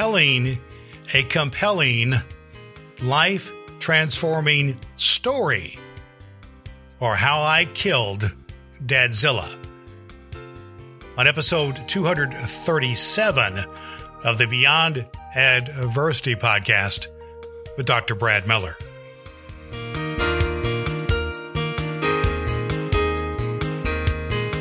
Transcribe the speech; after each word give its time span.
telling 0.00 0.58
a 1.12 1.22
compelling, 1.24 2.14
life 3.02 3.52
transforming 3.80 4.80
story, 4.96 5.78
or 7.00 7.14
how 7.14 7.42
I 7.42 7.66
killed 7.66 8.32
Dadzilla. 8.82 9.54
On 11.18 11.26
episode 11.26 11.86
237 11.86 13.58
of 14.24 14.38
the 14.38 14.46
Beyond 14.46 15.04
Adversity 15.36 16.34
podcast 16.34 17.06
with 17.76 17.84
Dr. 17.84 18.14
Brad 18.14 18.48
Miller. 18.48 18.78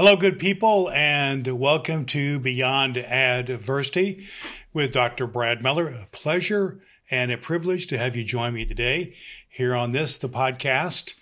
Hello, 0.00 0.16
good 0.16 0.38
people, 0.38 0.88
and 0.92 1.46
welcome 1.46 2.06
to 2.06 2.38
Beyond 2.38 2.96
Adversity 2.96 4.26
with 4.72 4.94
Dr. 4.94 5.26
Brad 5.26 5.62
Miller. 5.62 5.88
A 5.88 6.08
pleasure 6.10 6.80
and 7.10 7.30
a 7.30 7.36
privilege 7.36 7.86
to 7.88 7.98
have 7.98 8.16
you 8.16 8.24
join 8.24 8.54
me 8.54 8.64
today 8.64 9.12
here 9.46 9.74
on 9.74 9.90
this, 9.90 10.16
the 10.16 10.26
podcast, 10.26 11.12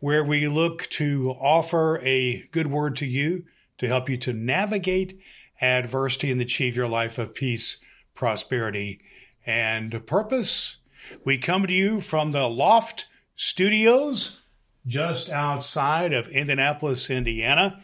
where 0.00 0.24
we 0.24 0.48
look 0.48 0.88
to 0.88 1.30
offer 1.38 2.00
a 2.02 2.42
good 2.50 2.66
word 2.66 2.96
to 2.96 3.06
you 3.06 3.44
to 3.78 3.86
help 3.86 4.08
you 4.08 4.16
to 4.16 4.32
navigate 4.32 5.16
adversity 5.60 6.32
and 6.32 6.40
achieve 6.40 6.74
your 6.74 6.88
life 6.88 7.18
of 7.18 7.36
peace, 7.36 7.76
prosperity, 8.16 8.98
and 9.46 10.04
purpose. 10.08 10.78
We 11.24 11.38
come 11.38 11.68
to 11.68 11.72
you 11.72 12.00
from 12.00 12.32
the 12.32 12.48
Loft 12.48 13.06
Studios 13.36 14.40
just 14.88 15.28
outside 15.28 16.12
of 16.12 16.28
Indianapolis, 16.28 17.10
Indiana. 17.10 17.80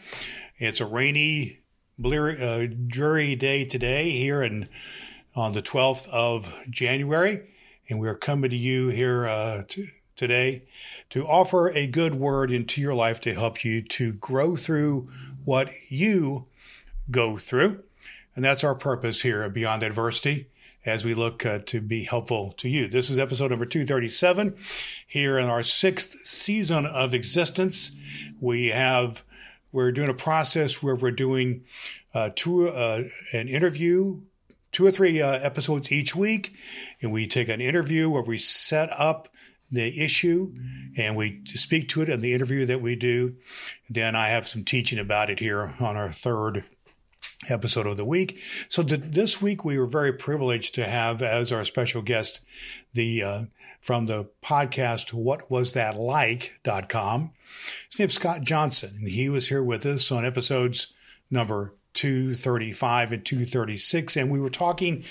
It's 0.57 0.81
a 0.81 0.85
rainy, 0.85 1.59
bleary, 1.97 2.41
uh, 2.41 2.67
dreary 2.87 3.35
day 3.35 3.63
today 3.63 4.09
here 4.09 4.41
in, 4.41 4.67
on 5.35 5.53
the 5.53 5.61
12th 5.61 6.09
of 6.09 6.53
January. 6.69 7.47
And 7.87 7.99
we're 7.99 8.17
coming 8.17 8.49
to 8.49 8.55
you 8.57 8.89
here 8.89 9.27
uh, 9.27 9.63
to, 9.67 9.85
today 10.15 10.63
to 11.11 11.27
offer 11.27 11.69
a 11.69 11.85
good 11.85 12.15
word 12.15 12.51
into 12.51 12.81
your 12.81 12.95
life 12.95 13.21
to 13.21 13.35
help 13.35 13.63
you 13.63 13.83
to 13.83 14.13
grow 14.13 14.55
through 14.55 15.07
what 15.43 15.69
you 15.87 16.47
go 17.11 17.37
through. 17.37 17.83
And 18.35 18.43
that's 18.43 18.63
our 18.63 18.75
purpose 18.75 19.21
here 19.21 19.43
at 19.43 19.53
Beyond 19.53 19.83
Adversity 19.83 20.47
as 20.85 21.03
we 21.03 21.13
look 21.13 21.45
uh, 21.45 21.59
to 21.65 21.81
be 21.81 22.03
helpful 22.03 22.51
to 22.53 22.69
you. 22.69 22.87
This 22.87 23.09
is 23.09 23.17
episode 23.17 23.49
number 23.49 23.65
237 23.65 24.55
here 25.07 25.39
in 25.39 25.45
our 25.45 25.63
sixth 25.63 26.11
season 26.11 26.85
of 26.85 27.13
existence. 27.13 27.95
We 28.39 28.67
have, 28.67 29.23
we're 29.71 29.91
doing 29.91 30.09
a 30.09 30.13
process 30.13 30.83
where 30.83 30.95
we're 30.95 31.11
doing 31.11 31.63
uh, 32.13 32.29
two, 32.35 32.69
uh, 32.69 33.03
an 33.33 33.47
interview, 33.47 34.21
two 34.71 34.85
or 34.85 34.91
three 34.91 35.21
uh, 35.21 35.39
episodes 35.39 35.91
each 35.91 36.15
week. 36.15 36.55
And 37.01 37.11
we 37.11 37.27
take 37.27 37.49
an 37.49 37.61
interview 37.61 38.09
where 38.09 38.21
we 38.21 38.37
set 38.37 38.89
up 38.91 39.29
the 39.71 39.99
issue 39.99 40.53
and 40.95 41.15
we 41.15 41.41
speak 41.45 41.89
to 41.89 42.01
it 42.01 42.09
in 42.09 42.19
the 42.19 42.33
interview 42.33 42.65
that 42.67 42.81
we 42.81 42.95
do. 42.95 43.35
Then 43.89 44.15
I 44.15 44.29
have 44.29 44.47
some 44.47 44.63
teaching 44.63 44.99
about 44.99 45.31
it 45.31 45.39
here 45.39 45.73
on 45.79 45.97
our 45.97 46.11
third 46.11 46.63
episode 47.49 47.87
of 47.87 47.97
the 47.97 48.05
week. 48.05 48.39
So 48.67 48.83
this 48.83 49.41
week 49.41 49.63
we 49.63 49.77
were 49.77 49.85
very 49.85 50.13
privileged 50.13 50.75
to 50.75 50.87
have 50.87 51.21
as 51.21 51.51
our 51.51 51.63
special 51.63 52.01
guest 52.01 52.41
the 52.93 53.23
uh, 53.23 53.45
from 53.81 54.07
the 54.07 54.27
podcast 54.43 55.13
what 55.13 55.49
was 55.49 55.73
that 55.73 55.95
like.com. 55.95 57.31
His 57.89 57.99
name's 57.99 58.15
Scott 58.15 58.41
Johnson 58.41 58.95
and 58.99 59.07
he 59.07 59.29
was 59.29 59.49
here 59.49 59.63
with 59.63 59.85
us 59.85 60.11
on 60.11 60.25
episodes 60.25 60.87
number 61.29 61.73
235 61.93 63.11
and 63.11 63.25
236 63.25 64.17
and 64.17 64.31
we 64.31 64.39
were 64.39 64.49
talking 64.49 65.03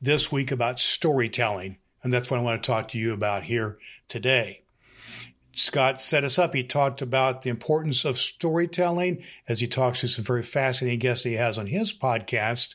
this 0.00 0.32
week 0.32 0.50
about 0.50 0.80
storytelling 0.80 1.76
and 2.02 2.12
that's 2.12 2.30
what 2.30 2.40
I 2.40 2.42
want 2.42 2.62
to 2.62 2.66
talk 2.66 2.88
to 2.88 2.98
you 2.98 3.12
about 3.12 3.44
here 3.44 3.78
today. 4.08 4.63
Scott 5.54 6.00
set 6.00 6.24
us 6.24 6.38
up. 6.38 6.54
He 6.54 6.64
talked 6.64 7.00
about 7.00 7.42
the 7.42 7.50
importance 7.50 8.04
of 8.04 8.18
storytelling 8.18 9.22
as 9.48 9.60
he 9.60 9.66
talks 9.66 10.00
to 10.00 10.08
some 10.08 10.24
very 10.24 10.42
fascinating 10.42 10.98
guests 10.98 11.24
he 11.24 11.34
has 11.34 11.58
on 11.58 11.66
his 11.66 11.92
podcast 11.92 12.74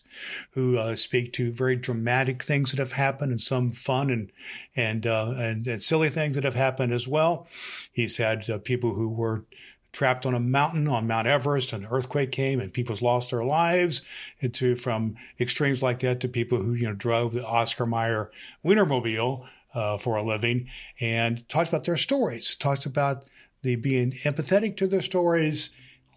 who 0.51 0.77
uh, 0.77 0.95
speak 0.95 1.33
to 1.33 1.51
very 1.51 1.75
dramatic 1.75 2.41
things 2.43 2.71
that 2.71 2.79
have 2.79 2.93
happened 2.93 3.31
and 3.31 3.41
some 3.41 3.71
fun 3.71 4.09
and, 4.09 4.31
and, 4.75 5.05
uh, 5.05 5.33
and, 5.35 5.67
and, 5.67 5.83
silly 5.83 6.09
things 6.09 6.35
that 6.35 6.43
have 6.43 6.55
happened 6.55 6.93
as 6.93 7.07
well. 7.07 7.47
He's 7.91 8.17
had 8.17 8.49
uh, 8.49 8.57
people 8.59 8.93
who 8.93 9.09
were 9.09 9.45
trapped 9.91 10.25
on 10.25 10.33
a 10.33 10.39
mountain 10.39 10.87
on 10.87 11.07
Mount 11.07 11.27
Everest, 11.27 11.73
and 11.73 11.83
an 11.83 11.91
earthquake 11.91 12.31
came 12.31 12.59
and 12.59 12.73
people's 12.73 13.01
lost 13.01 13.31
their 13.31 13.43
lives 13.43 14.01
into 14.39 14.75
from 14.75 15.15
extremes 15.39 15.81
like 15.81 15.99
that 15.99 16.19
to 16.19 16.27
people 16.27 16.59
who, 16.59 16.73
you 16.73 16.87
know, 16.87 16.93
drove 16.93 17.33
the 17.33 17.45
Oscar 17.45 17.85
Mayer 17.85 18.31
Wienermobile 18.63 19.45
uh, 19.73 19.97
for 19.97 20.15
a 20.15 20.23
living 20.23 20.67
and 20.99 21.47
talks 21.49 21.69
about 21.69 21.83
their 21.83 21.97
stories, 21.97 22.55
talks 22.55 22.85
about 22.85 23.25
the 23.61 23.75
being 23.75 24.11
empathetic 24.23 24.77
to 24.77 24.87
their 24.87 25.01
stories, 25.01 25.69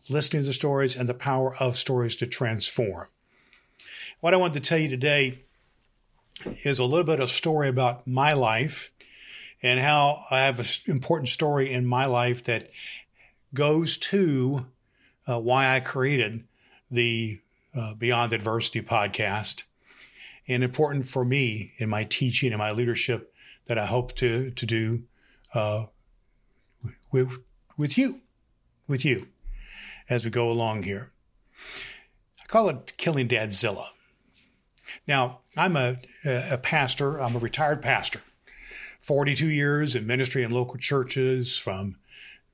listening 0.08 0.42
to 0.42 0.48
the 0.48 0.52
stories, 0.52 0.96
and 0.96 1.08
the 1.08 1.14
power 1.14 1.56
of 1.56 1.76
stories 1.76 2.16
to 2.16 2.26
transform. 2.26 3.08
What 4.20 4.34
I 4.34 4.36
wanted 4.36 4.62
to 4.62 4.68
tell 4.68 4.78
you 4.78 4.88
today 4.88 5.38
is 6.64 6.78
a 6.78 6.84
little 6.84 7.04
bit 7.04 7.20
of 7.20 7.30
story 7.30 7.68
about 7.68 8.06
my 8.06 8.32
life 8.32 8.92
and 9.62 9.80
how 9.80 10.20
I 10.30 10.40
have 10.40 10.58
an 10.58 10.66
important 10.86 11.28
story 11.28 11.72
in 11.72 11.86
my 11.86 12.06
life 12.06 12.42
that 12.44 12.70
goes 13.54 13.96
to 13.96 14.66
uh, 15.28 15.38
why 15.38 15.74
I 15.74 15.80
created 15.80 16.44
the 16.90 17.40
uh, 17.74 17.94
Beyond 17.94 18.32
Adversity 18.32 18.82
podcast 18.82 19.64
and 20.48 20.64
important 20.64 21.06
for 21.06 21.24
me 21.24 21.72
in 21.78 21.88
my 21.88 22.04
teaching 22.04 22.52
and 22.52 22.58
my 22.58 22.72
leadership 22.72 23.31
that 23.66 23.78
I 23.78 23.86
hope 23.86 24.14
to 24.16 24.50
to 24.50 24.66
do 24.66 25.04
uh, 25.54 25.86
with 27.10 27.38
with 27.76 27.96
you, 27.96 28.20
with 28.86 29.04
you, 29.04 29.28
as 30.08 30.24
we 30.24 30.30
go 30.30 30.50
along 30.50 30.84
here. 30.84 31.12
I 32.42 32.46
call 32.46 32.68
it 32.68 32.94
killing 32.96 33.28
Dadzilla. 33.28 33.86
Now, 35.06 35.40
I'm 35.56 35.76
a, 35.76 35.96
a 36.24 36.58
pastor. 36.58 37.18
I'm 37.18 37.36
a 37.36 37.38
retired 37.38 37.82
pastor. 37.82 38.20
42 39.00 39.48
years 39.48 39.96
in 39.96 40.06
ministry 40.06 40.42
in 40.42 40.50
local 40.50 40.76
churches, 40.76 41.56
from 41.56 41.96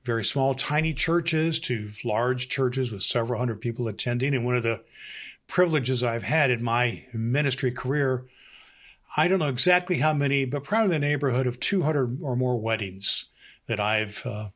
very 0.03 0.23
small, 0.23 0.55
tiny 0.55 0.93
churches 0.93 1.59
to 1.59 1.91
large 2.03 2.47
churches 2.47 2.91
with 2.91 3.03
several 3.03 3.39
hundred 3.39 3.61
people 3.61 3.87
attending. 3.87 4.33
And 4.33 4.45
one 4.45 4.55
of 4.55 4.63
the 4.63 4.81
privileges 5.47 6.03
I've 6.03 6.23
had 6.23 6.49
in 6.49 6.63
my 6.63 7.05
ministry 7.13 7.71
career 7.71 8.25
I 9.17 9.27
don't 9.27 9.39
know 9.39 9.49
exactly 9.49 9.97
how 9.97 10.13
many, 10.13 10.45
but 10.45 10.63
probably 10.63 10.95
in 10.95 11.01
the 11.01 11.07
neighborhood 11.07 11.47
of 11.47 11.59
200 11.59 12.19
or 12.21 12.35
more 12.35 12.59
weddings 12.59 13.25
that 13.67 13.79
I've 13.79 14.25
uh, 14.25 14.49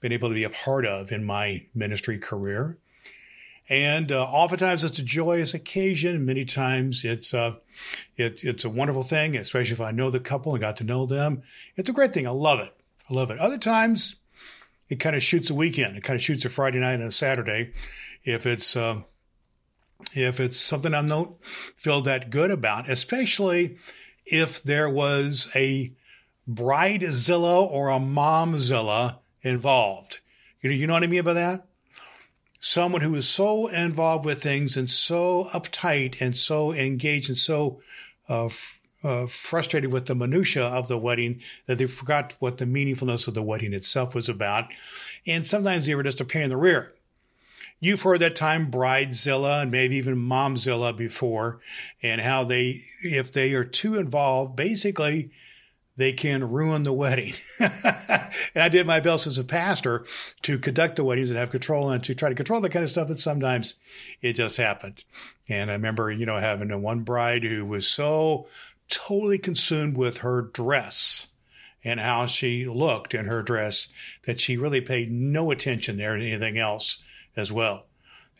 been 0.00 0.12
able 0.12 0.28
to 0.28 0.34
be 0.34 0.44
a 0.44 0.50
part 0.50 0.86
of 0.86 1.12
in 1.12 1.24
my 1.24 1.66
ministry 1.74 2.18
career. 2.18 2.78
And 3.68 4.10
uh, 4.10 4.24
oftentimes 4.24 4.82
it's 4.82 4.98
a 4.98 5.04
joyous 5.04 5.54
occasion. 5.54 6.24
Many 6.24 6.44
times 6.44 7.04
it's 7.04 7.32
uh, 7.32 7.56
it, 8.16 8.42
it's 8.42 8.64
a 8.64 8.70
wonderful 8.70 9.04
thing, 9.04 9.36
especially 9.36 9.74
if 9.74 9.80
I 9.80 9.92
know 9.92 10.10
the 10.10 10.18
couple 10.18 10.52
and 10.52 10.60
got 10.60 10.76
to 10.76 10.84
know 10.84 11.06
them. 11.06 11.42
It's 11.76 11.88
a 11.88 11.92
great 11.92 12.12
thing. 12.12 12.26
I 12.26 12.30
love 12.30 12.58
it. 12.58 12.74
I 13.08 13.14
love 13.14 13.30
it. 13.30 13.38
Other 13.38 13.58
times 13.58 14.16
it 14.88 14.98
kind 14.98 15.14
of 15.14 15.22
shoots 15.22 15.50
a 15.50 15.54
weekend. 15.54 15.96
It 15.96 16.02
kind 16.02 16.16
of 16.16 16.22
shoots 16.22 16.44
a 16.44 16.50
Friday 16.50 16.80
night 16.80 16.94
and 16.94 17.04
a 17.04 17.12
Saturday. 17.12 17.72
If 18.24 18.44
it's 18.44 18.74
uh, 18.74 19.02
if 20.14 20.40
it's 20.40 20.58
something 20.58 20.94
I 20.94 21.06
don't 21.06 21.36
feel 21.76 22.00
that 22.02 22.30
good 22.30 22.50
about, 22.50 22.88
especially 22.88 23.78
if 24.26 24.62
there 24.62 24.88
was 24.88 25.50
a 25.54 25.92
bridezilla 26.48 27.70
or 27.70 27.90
a 27.90 27.98
momzilla 27.98 29.18
involved. 29.42 30.18
You 30.60 30.70
know, 30.70 30.76
you 30.76 30.86
know 30.86 30.94
what 30.94 31.04
I 31.04 31.06
mean 31.06 31.24
by 31.24 31.32
that? 31.34 31.66
Someone 32.58 33.00
who 33.00 33.14
is 33.14 33.28
so 33.28 33.68
involved 33.68 34.26
with 34.26 34.42
things 34.42 34.76
and 34.76 34.90
so 34.90 35.44
uptight 35.54 36.20
and 36.20 36.36
so 36.36 36.72
engaged 36.72 37.30
and 37.30 37.38
so 37.38 37.80
uh, 38.28 38.46
f- 38.46 38.80
uh, 39.02 39.26
frustrated 39.26 39.90
with 39.90 40.06
the 40.06 40.14
minutia 40.14 40.64
of 40.64 40.88
the 40.88 40.98
wedding 40.98 41.40
that 41.66 41.78
they 41.78 41.86
forgot 41.86 42.34
what 42.38 42.58
the 42.58 42.66
meaningfulness 42.66 43.26
of 43.26 43.32
the 43.32 43.42
wedding 43.42 43.72
itself 43.72 44.14
was 44.14 44.28
about. 44.28 44.66
And 45.26 45.46
sometimes 45.46 45.86
they 45.86 45.94
were 45.94 46.02
just 46.02 46.20
a 46.20 46.24
pain 46.24 46.42
in 46.42 46.50
the 46.50 46.56
rear. 46.58 46.92
You've 47.80 48.02
heard 48.02 48.20
that 48.20 48.36
time 48.36 48.70
bridezilla 48.70 49.62
and 49.62 49.70
maybe 49.70 49.96
even 49.96 50.16
momzilla 50.16 50.94
before 50.94 51.60
and 52.02 52.20
how 52.20 52.44
they, 52.44 52.82
if 53.02 53.32
they 53.32 53.54
are 53.54 53.64
too 53.64 53.98
involved, 53.98 54.54
basically 54.54 55.30
they 55.96 56.12
can 56.12 56.50
ruin 56.50 56.82
the 56.82 56.92
wedding. 56.92 57.34
and 57.58 58.30
I 58.54 58.68
did 58.68 58.86
my 58.86 59.00
best 59.00 59.26
as 59.26 59.38
a 59.38 59.44
pastor 59.44 60.04
to 60.42 60.58
conduct 60.58 60.96
the 60.96 61.04
weddings 61.04 61.30
and 61.30 61.38
have 61.38 61.50
control 61.50 61.90
and 61.90 62.04
to 62.04 62.14
try 62.14 62.28
to 62.28 62.34
control 62.34 62.60
that 62.60 62.70
kind 62.70 62.82
of 62.82 62.90
stuff, 62.90 63.08
but 63.08 63.18
sometimes 63.18 63.74
it 64.20 64.34
just 64.34 64.58
happened. 64.58 65.04
And 65.48 65.70
I 65.70 65.74
remember, 65.74 66.10
you 66.10 66.26
know, 66.26 66.38
having 66.38 66.70
a 66.70 66.78
one 66.78 67.00
bride 67.00 67.44
who 67.44 67.64
was 67.64 67.86
so 67.86 68.46
totally 68.88 69.38
consumed 69.38 69.96
with 69.96 70.18
her 70.18 70.42
dress 70.42 71.28
and 71.82 71.98
how 71.98 72.26
she 72.26 72.66
looked 72.66 73.14
in 73.14 73.26
her 73.26 73.42
dress 73.42 73.88
that 74.24 74.38
she 74.38 74.56
really 74.56 74.80
paid 74.80 75.10
no 75.10 75.50
attention 75.50 75.96
there 75.96 76.16
to 76.16 76.26
anything 76.26 76.58
else 76.58 77.02
as 77.36 77.52
well. 77.52 77.86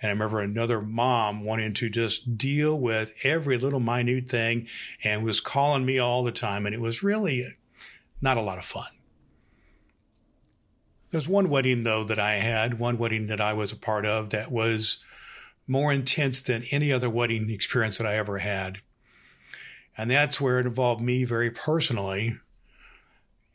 And 0.03 0.09
I 0.09 0.13
remember 0.13 0.41
another 0.41 0.81
mom 0.81 1.45
wanting 1.45 1.75
to 1.75 1.91
just 1.91 2.39
deal 2.39 2.79
with 2.79 3.13
every 3.23 3.59
little 3.59 3.81
minute 3.81 4.29
thing 4.29 4.67
and 5.05 5.23
was 5.23 5.41
calling 5.41 5.85
me 5.85 5.99
all 5.99 6.25
the 6.25 6.33
time. 6.33 6.65
And 6.65 6.75
it 6.75 6.81
was 6.81 7.03
really 7.03 7.45
not 8.23 8.39
a 8.39 8.43
lot 8.43 8.59
of 8.59 8.65
fun. 8.65 8.89
There's 11.11 11.29
one 11.29 11.51
wedding, 11.51 11.83
though, 11.83 12.05
that 12.05 12.19
I 12.19 12.37
had, 12.37 12.79
one 12.79 12.97
wedding 12.97 13.27
that 13.27 13.41
I 13.41 13.53
was 13.53 13.73
a 13.73 13.77
part 13.77 14.07
of 14.07 14.31
that 14.31 14.51
was 14.51 14.99
more 15.67 15.93
intense 15.93 16.41
than 16.41 16.63
any 16.71 16.93
other 16.93 17.11
wedding 17.11 17.51
experience 17.51 17.99
that 17.99 18.07
I 18.07 18.17
ever 18.17 18.39
had. 18.39 18.79
And 19.99 20.11
that's 20.11 20.41
where 20.41 20.61
it 20.61 20.67
involved 20.67 21.03
me 21.03 21.25
very 21.25 21.51
personally. 21.51 22.39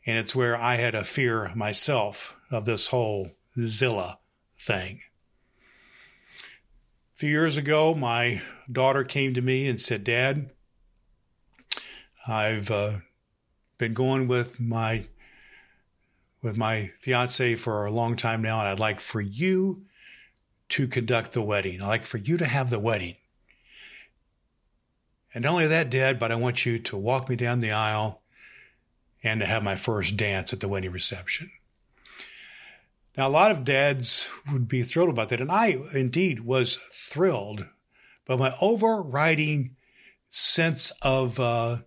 And 0.06 0.18
it's 0.18 0.36
where 0.36 0.56
I 0.56 0.76
had 0.76 0.94
a 0.94 1.02
fear 1.02 1.50
myself 1.54 2.36
of 2.50 2.66
this 2.66 2.88
whole 2.88 3.32
Zilla 3.58 4.18
thing. 4.56 5.00
A 7.16 7.18
few 7.18 7.30
years 7.30 7.56
ago, 7.56 7.94
my 7.94 8.42
daughter 8.70 9.02
came 9.02 9.32
to 9.32 9.40
me 9.40 9.66
and 9.68 9.80
said, 9.80 10.04
Dad, 10.04 10.50
I've 12.28 12.70
uh, 12.70 12.98
been 13.78 13.94
going 13.94 14.28
with 14.28 14.60
my 14.60 15.06
with 16.42 16.58
my 16.58 16.90
fiance 17.00 17.54
for 17.54 17.86
a 17.86 17.90
long 17.90 18.16
time 18.16 18.42
now, 18.42 18.60
and 18.60 18.68
I'd 18.68 18.78
like 18.78 19.00
for 19.00 19.22
you 19.22 19.86
to 20.68 20.86
conduct 20.86 21.32
the 21.32 21.40
wedding. 21.40 21.80
I'd 21.80 21.88
like 21.88 22.04
for 22.04 22.18
you 22.18 22.36
to 22.36 22.44
have 22.44 22.68
the 22.68 22.78
wedding. 22.78 23.14
And 25.32 25.44
not 25.44 25.52
only 25.52 25.66
that, 25.68 25.88
Dad, 25.88 26.18
but 26.18 26.30
I 26.30 26.34
want 26.34 26.66
you 26.66 26.78
to 26.80 26.98
walk 26.98 27.30
me 27.30 27.36
down 27.36 27.60
the 27.60 27.72
aisle 27.72 28.20
and 29.24 29.40
to 29.40 29.46
have 29.46 29.62
my 29.62 29.74
first 29.74 30.18
dance 30.18 30.52
at 30.52 30.60
the 30.60 30.68
wedding 30.68 30.92
reception. 30.92 31.48
Now, 33.16 33.28
a 33.28 33.30
lot 33.30 33.50
of 33.50 33.64
dads 33.64 34.28
would 34.52 34.68
be 34.68 34.82
thrilled 34.82 35.08
about 35.08 35.30
that. 35.30 35.40
And 35.40 35.50
I 35.50 35.78
indeed 35.94 36.40
was 36.40 36.76
thrilled, 36.76 37.66
but 38.26 38.38
my 38.38 38.54
overriding 38.60 39.74
sense 40.28 40.92
of, 41.02 41.40
uh, 41.40 41.78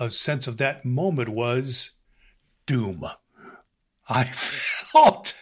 a 0.00 0.10
sense 0.10 0.46
of 0.46 0.56
that 0.56 0.84
moment 0.84 1.28
was 1.28 1.92
doom. 2.66 3.04
I 4.08 4.24
felt 4.92 5.36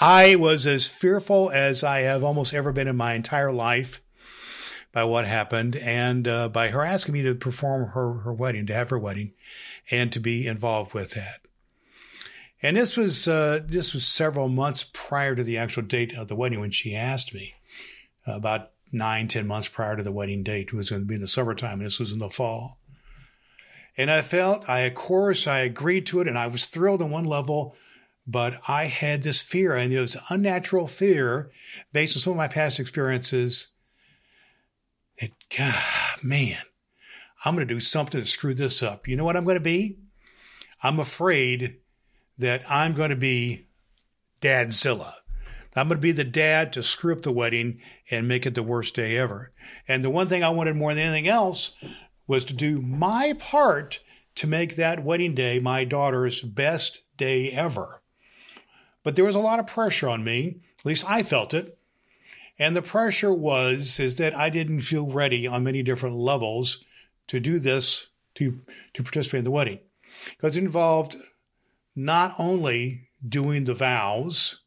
I 0.00 0.36
was 0.36 0.66
as 0.66 0.86
fearful 0.86 1.50
as 1.50 1.82
I 1.82 2.00
have 2.00 2.22
almost 2.22 2.54
ever 2.54 2.72
been 2.72 2.88
in 2.88 2.96
my 2.96 3.14
entire 3.14 3.52
life 3.52 4.00
by 4.92 5.04
what 5.04 5.26
happened 5.26 5.74
and 5.76 6.28
uh, 6.28 6.48
by 6.48 6.68
her 6.68 6.84
asking 6.84 7.14
me 7.14 7.22
to 7.22 7.34
perform 7.34 7.90
her, 7.90 8.12
her 8.12 8.32
wedding, 8.32 8.66
to 8.66 8.74
have 8.74 8.90
her 8.90 8.98
wedding, 8.98 9.32
and 9.90 10.12
to 10.12 10.20
be 10.20 10.46
involved 10.46 10.92
with 10.92 11.12
that. 11.12 11.40
And 12.62 12.76
this 12.76 12.96
was 12.96 13.26
uh, 13.26 13.60
this 13.64 13.92
was 13.92 14.06
several 14.06 14.48
months 14.48 14.88
prior 14.92 15.34
to 15.34 15.42
the 15.42 15.58
actual 15.58 15.82
date 15.82 16.14
of 16.14 16.28
the 16.28 16.36
wedding 16.36 16.60
when 16.60 16.70
she 16.70 16.94
asked 16.94 17.34
me, 17.34 17.54
uh, 18.26 18.36
about 18.36 18.70
nine 18.92 19.26
ten 19.26 19.46
months 19.46 19.68
prior 19.68 19.96
to 19.96 20.02
the 20.02 20.12
wedding 20.12 20.44
date. 20.44 20.68
It 20.68 20.74
was 20.74 20.90
going 20.90 21.02
to 21.02 21.08
be 21.08 21.16
in 21.16 21.20
the 21.20 21.26
summertime, 21.26 21.80
and 21.80 21.86
this 21.86 21.98
was 21.98 22.12
in 22.12 22.20
the 22.20 22.30
fall. 22.30 22.78
And 23.96 24.10
I 24.10 24.22
felt, 24.22 24.68
I 24.68 24.80
of 24.80 24.94
course, 24.94 25.46
I 25.46 25.58
agreed 25.60 26.06
to 26.06 26.20
it, 26.20 26.28
and 26.28 26.38
I 26.38 26.46
was 26.46 26.66
thrilled 26.66 27.02
on 27.02 27.10
one 27.10 27.24
level, 27.24 27.74
but 28.26 28.60
I 28.68 28.84
had 28.84 29.22
this 29.22 29.42
fear, 29.42 29.74
and 29.74 29.92
it 29.92 30.00
was 30.00 30.16
unnatural 30.30 30.86
fear 30.86 31.50
based 31.92 32.16
on 32.16 32.20
some 32.20 32.32
of 32.32 32.36
my 32.36 32.48
past 32.48 32.78
experiences. 32.78 33.68
It, 35.18 35.32
God, 35.56 36.22
man, 36.22 36.58
I'm 37.44 37.54
going 37.54 37.66
to 37.66 37.74
do 37.74 37.80
something 37.80 38.20
to 38.20 38.26
screw 38.26 38.54
this 38.54 38.82
up. 38.82 39.08
You 39.08 39.16
know 39.16 39.24
what 39.24 39.36
I'm 39.36 39.44
going 39.44 39.56
to 39.56 39.60
be? 39.60 39.98
I'm 40.82 40.98
afraid 40.98 41.76
that 42.42 42.62
I'm 42.70 42.92
going 42.92 43.10
to 43.10 43.16
be 43.16 43.66
Dadzilla. 44.40 45.14
I'm 45.74 45.88
going 45.88 45.98
to 45.98 46.02
be 46.02 46.12
the 46.12 46.24
dad 46.24 46.72
to 46.74 46.82
screw 46.82 47.14
up 47.14 47.22
the 47.22 47.32
wedding 47.32 47.80
and 48.10 48.28
make 48.28 48.44
it 48.44 48.54
the 48.54 48.62
worst 48.62 48.94
day 48.94 49.16
ever. 49.16 49.52
And 49.88 50.04
the 50.04 50.10
one 50.10 50.28
thing 50.28 50.44
I 50.44 50.50
wanted 50.50 50.76
more 50.76 50.92
than 50.92 51.04
anything 51.04 51.28
else 51.28 51.74
was 52.26 52.44
to 52.44 52.54
do 52.54 52.82
my 52.82 53.34
part 53.38 54.00
to 54.34 54.46
make 54.46 54.76
that 54.76 55.02
wedding 55.02 55.34
day 55.34 55.58
my 55.58 55.84
daughter's 55.84 56.42
best 56.42 57.02
day 57.16 57.50
ever. 57.50 58.02
But 59.02 59.16
there 59.16 59.24
was 59.24 59.34
a 59.34 59.40
lot 59.40 59.58
of 59.58 59.66
pressure 59.66 60.08
on 60.08 60.22
me, 60.22 60.60
at 60.78 60.86
least 60.86 61.04
I 61.08 61.22
felt 61.22 61.54
it. 61.54 61.78
And 62.58 62.76
the 62.76 62.82
pressure 62.82 63.32
was 63.32 63.98
is 63.98 64.16
that 64.16 64.36
I 64.36 64.50
didn't 64.50 64.82
feel 64.82 65.06
ready 65.06 65.46
on 65.46 65.64
many 65.64 65.82
different 65.82 66.16
levels 66.16 66.84
to 67.28 67.40
do 67.40 67.58
this 67.58 68.08
to 68.34 68.60
to 68.94 69.02
participate 69.02 69.38
in 69.38 69.44
the 69.44 69.50
wedding. 69.50 69.80
Because 70.30 70.56
it 70.56 70.62
involved 70.62 71.16
not 71.94 72.34
only 72.38 73.08
doing 73.26 73.64
the 73.64 73.74
vows 73.74 74.60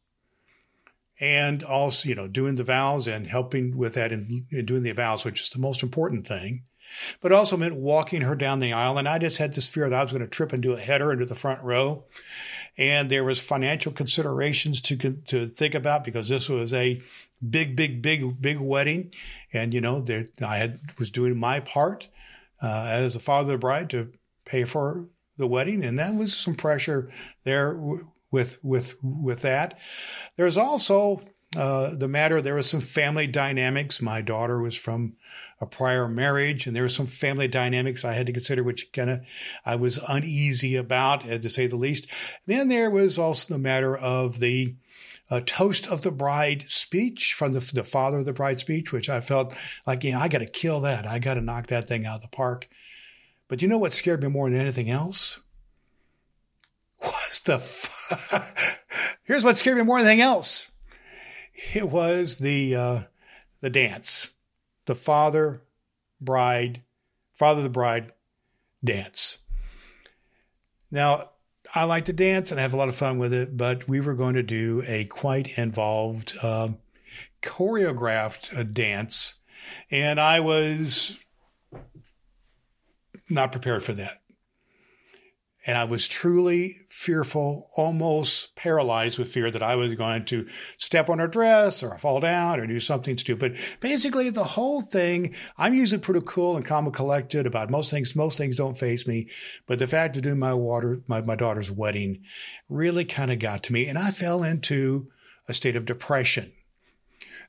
and 1.20 1.62
also, 1.62 2.08
you 2.08 2.14
know, 2.14 2.28
doing 2.28 2.56
the 2.56 2.64
vows 2.64 3.06
and 3.06 3.26
helping 3.26 3.76
with 3.76 3.94
that 3.94 4.12
and, 4.12 4.46
doing 4.66 4.82
the 4.82 4.92
vows, 4.92 5.24
which 5.24 5.40
is 5.40 5.50
the 5.50 5.58
most 5.58 5.82
important 5.82 6.26
thing, 6.26 6.64
but 7.20 7.32
also 7.32 7.56
meant 7.56 7.76
walking 7.76 8.20
her 8.20 8.34
down 8.34 8.60
the 8.60 8.72
aisle. 8.72 8.98
And 8.98 9.08
I 9.08 9.18
just 9.18 9.38
had 9.38 9.54
this 9.54 9.68
fear 9.68 9.88
that 9.88 9.98
I 9.98 10.02
was 10.02 10.12
going 10.12 10.22
to 10.22 10.28
trip 10.28 10.52
and 10.52 10.62
do 10.62 10.72
a 10.72 10.78
header 10.78 11.12
into 11.12 11.24
the 11.24 11.34
front 11.34 11.62
row. 11.62 12.04
And 12.76 13.10
there 13.10 13.24
was 13.24 13.40
financial 13.40 13.92
considerations 13.92 14.80
to, 14.82 14.96
to 14.96 15.46
think 15.46 15.74
about 15.74 16.04
because 16.04 16.28
this 16.28 16.48
was 16.48 16.72
a 16.74 17.00
big, 17.48 17.76
big, 17.76 18.02
big, 18.02 18.40
big 18.40 18.60
wedding. 18.60 19.12
And, 19.52 19.72
you 19.72 19.80
know, 19.80 20.00
there, 20.00 20.28
I 20.46 20.58
had, 20.58 20.78
was 20.98 21.10
doing 21.10 21.38
my 21.38 21.60
part, 21.60 22.08
uh, 22.62 22.86
as 22.88 23.16
a 23.16 23.20
father 23.20 23.52
of 23.54 23.58
the 23.58 23.58
bride 23.58 23.90
to 23.90 24.12
pay 24.44 24.64
for 24.64 25.08
the 25.36 25.46
wedding, 25.46 25.84
and 25.84 25.98
that 25.98 26.14
was 26.14 26.36
some 26.36 26.54
pressure 26.54 27.10
there 27.44 27.78
with 28.30 28.58
with 28.62 28.94
with 29.02 29.42
that. 29.42 29.78
There's 30.36 30.56
also 30.56 31.22
uh, 31.56 31.94
the 31.94 32.08
matter. 32.08 32.42
There 32.42 32.54
was 32.54 32.68
some 32.68 32.80
family 32.80 33.26
dynamics. 33.26 34.02
My 34.02 34.20
daughter 34.20 34.60
was 34.60 34.76
from 34.76 35.14
a 35.60 35.66
prior 35.66 36.08
marriage, 36.08 36.66
and 36.66 36.74
there 36.74 36.82
was 36.82 36.94
some 36.94 37.06
family 37.06 37.48
dynamics 37.48 38.04
I 38.04 38.14
had 38.14 38.26
to 38.26 38.32
consider, 38.32 38.62
which 38.62 38.92
kind 38.92 39.10
of 39.10 39.20
I 39.64 39.76
was 39.76 39.98
uneasy 40.08 40.76
about, 40.76 41.28
uh, 41.28 41.38
to 41.38 41.48
say 41.48 41.66
the 41.66 41.76
least. 41.76 42.08
Then 42.46 42.68
there 42.68 42.90
was 42.90 43.18
also 43.18 43.54
the 43.54 43.60
matter 43.60 43.96
of 43.96 44.40
the 44.40 44.74
uh, 45.30 45.40
toast 45.44 45.86
of 45.88 46.02
the 46.02 46.12
bride 46.12 46.62
speech 46.64 47.34
from 47.34 47.52
the, 47.52 47.70
the 47.74 47.84
father 47.84 48.18
of 48.18 48.26
the 48.26 48.32
bride 48.32 48.60
speech, 48.60 48.92
which 48.92 49.08
I 49.08 49.20
felt 49.20 49.56
like, 49.86 50.04
you 50.04 50.12
know, 50.12 50.20
I 50.20 50.28
got 50.28 50.38
to 50.38 50.46
kill 50.46 50.80
that. 50.80 51.06
I 51.06 51.18
got 51.18 51.34
to 51.34 51.40
knock 51.40 51.66
that 51.68 51.88
thing 51.88 52.06
out 52.06 52.16
of 52.16 52.22
the 52.22 52.28
park. 52.28 52.68
But 53.48 53.62
you 53.62 53.68
know 53.68 53.78
what 53.78 53.92
scared 53.92 54.22
me 54.22 54.28
more 54.28 54.50
than 54.50 54.60
anything 54.60 54.90
else? 54.90 55.40
Was 57.02 57.40
the, 57.44 57.54
f- 57.54 58.82
here's 59.24 59.44
what 59.44 59.56
scared 59.56 59.76
me 59.76 59.84
more 59.84 59.98
than 59.98 60.08
anything 60.08 60.22
else. 60.22 60.70
It 61.74 61.88
was 61.88 62.38
the, 62.38 62.74
uh, 62.74 63.02
the 63.60 63.70
dance, 63.70 64.30
the 64.84 64.94
father, 64.94 65.62
bride, 66.20 66.82
father, 67.34 67.62
the 67.62 67.70
bride 67.70 68.12
dance. 68.84 69.38
Now, 70.90 71.30
I 71.74 71.84
like 71.84 72.04
to 72.06 72.12
dance 72.12 72.50
and 72.50 72.60
I 72.60 72.62
have 72.62 72.74
a 72.74 72.76
lot 72.76 72.88
of 72.88 72.96
fun 72.96 73.18
with 73.18 73.32
it, 73.32 73.56
but 73.56 73.88
we 73.88 74.00
were 74.00 74.14
going 74.14 74.34
to 74.34 74.42
do 74.42 74.82
a 74.86 75.04
quite 75.06 75.56
involved, 75.58 76.36
uh, 76.42 76.68
choreographed 77.42 78.56
uh, 78.56 78.62
dance. 78.62 79.36
And 79.90 80.20
I 80.20 80.40
was 80.40 81.18
not 83.28 83.52
prepared 83.52 83.82
for 83.82 83.92
that. 83.94 84.18
And 85.66 85.76
I 85.76 85.82
was 85.82 86.06
truly 86.06 86.76
fearful, 86.88 87.70
almost 87.76 88.54
paralyzed 88.54 89.18
with 89.18 89.32
fear 89.32 89.50
that 89.50 89.64
I 89.64 89.74
was 89.74 89.94
going 89.94 90.24
to 90.26 90.46
step 90.78 91.10
on 91.10 91.18
her 91.18 91.26
dress 91.26 91.82
or 91.82 91.98
fall 91.98 92.20
down 92.20 92.60
or 92.60 92.68
do 92.68 92.78
something 92.78 93.18
stupid. 93.18 93.58
Basically, 93.80 94.30
the 94.30 94.44
whole 94.44 94.80
thing, 94.80 95.34
I'm 95.58 95.74
usually 95.74 96.00
pretty 96.00 96.24
cool 96.24 96.56
and 96.56 96.64
calm 96.64 96.84
and 96.86 96.94
collected 96.94 97.48
about 97.48 97.68
most 97.68 97.90
things. 97.90 98.14
Most 98.14 98.38
things 98.38 98.56
don't 98.56 98.78
face 98.78 99.08
me. 99.08 99.28
But 99.66 99.80
the 99.80 99.88
fact 99.88 100.16
of 100.16 100.22
doing 100.22 100.38
my 100.38 100.54
water, 100.54 101.02
my, 101.08 101.20
my 101.20 101.34
daughter's 101.34 101.72
wedding 101.72 102.22
really 102.68 103.04
kind 103.04 103.32
of 103.32 103.40
got 103.40 103.64
to 103.64 103.72
me. 103.72 103.88
And 103.88 103.98
I 103.98 104.12
fell 104.12 104.44
into 104.44 105.08
a 105.48 105.54
state 105.54 105.74
of 105.74 105.84
depression. 105.84 106.52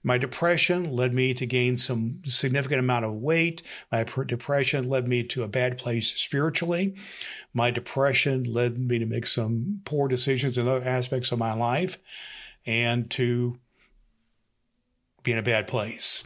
My 0.07 0.17
depression 0.17 0.95
led 0.95 1.13
me 1.13 1.33
to 1.33 1.45
gain 1.45 1.75
some 1.75 2.21
significant 2.23 2.79
amount 2.79 3.03
of 3.03 3.15
weight. 3.15 3.61
My 3.91 4.05
depression 4.05 4.87
led 4.87 5.05
me 5.05 5.21
to 5.25 5.43
a 5.43 5.49
bad 5.49 5.77
place 5.77 6.15
spiritually. 6.15 6.95
My 7.53 7.71
depression 7.71 8.45
led 8.45 8.79
me 8.79 8.99
to 8.99 9.05
make 9.05 9.27
some 9.27 9.81
poor 9.83 10.07
decisions 10.07 10.57
in 10.57 10.65
other 10.65 10.87
aspects 10.87 11.33
of 11.33 11.39
my 11.39 11.53
life 11.53 11.97
and 12.65 13.11
to 13.11 13.59
be 15.23 15.33
in 15.33 15.37
a 15.37 15.43
bad 15.43 15.67
place. 15.67 16.25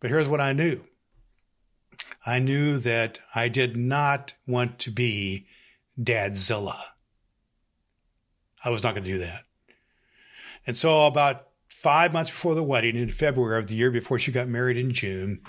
But 0.00 0.08
here's 0.08 0.26
what 0.26 0.40
I 0.40 0.54
knew 0.54 0.86
I 2.24 2.38
knew 2.38 2.78
that 2.78 3.18
I 3.34 3.48
did 3.48 3.76
not 3.76 4.32
want 4.46 4.78
to 4.78 4.90
be 4.90 5.44
Dadzilla. 6.00 6.80
I 8.64 8.70
was 8.70 8.82
not 8.82 8.94
going 8.94 9.04
to 9.04 9.12
do 9.12 9.18
that. 9.18 9.44
And 10.66 10.78
so, 10.78 11.02
about 11.02 11.49
five 11.80 12.12
months 12.12 12.28
before 12.28 12.54
the 12.54 12.62
wedding 12.62 12.94
in 12.94 13.08
February 13.08 13.58
of 13.58 13.66
the 13.66 13.74
year 13.74 13.90
before 13.90 14.18
she 14.18 14.30
got 14.30 14.46
married 14.46 14.76
in 14.76 14.92
June, 14.92 15.40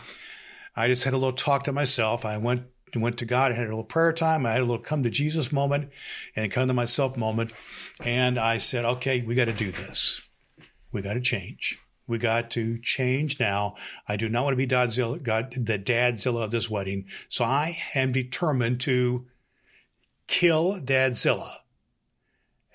I 0.78 0.88
just 0.88 1.04
had 1.04 1.14
a 1.14 1.18
little 1.18 1.34
talk 1.34 1.64
to 1.64 1.74
myself. 1.74 2.24
I 2.24 2.38
went 2.38 2.68
went 2.96 3.18
to 3.18 3.26
God. 3.26 3.52
I 3.52 3.56
had 3.56 3.66
a 3.66 3.70
little 3.70 3.84
prayer 3.84 4.14
time. 4.14 4.46
I 4.46 4.52
had 4.54 4.62
a 4.62 4.66
little 4.66 4.80
come 4.80 5.04
to 5.04 5.10
Jesus 5.10 5.52
moment 5.52 5.90
and 6.36 6.52
come 6.52 6.68
to 6.68 6.74
myself 6.74 7.18
moment. 7.18 7.54
And 8.02 8.38
I 8.38 8.58
said, 8.58 8.84
okay, 8.84 9.22
we 9.22 9.36
got 9.36 9.46
to 9.46 9.54
do 9.54 9.72
this. 9.72 10.22
We 10.92 11.02
got 11.02 11.14
to 11.14 11.22
change. 11.22 11.80
We 12.08 12.18
got 12.18 12.50
to 12.52 12.80
change 12.80 13.40
now. 13.40 13.76
I 14.08 14.18
do 14.18 14.28
not 14.28 14.44
want 14.44 14.54
to 14.54 14.58
be 14.58 14.68
Dadzilla, 14.68 15.24
God, 15.24 15.54
the 15.54 15.80
Dadzilla 15.80 16.44
of 16.44 16.52
this 16.52 16.70
wedding. 16.70 17.06
So 17.30 17.46
I 17.46 17.78
am 17.96 18.12
determined 18.12 18.82
to 18.82 19.26
kill 20.28 20.80
Dadzilla 20.82 21.52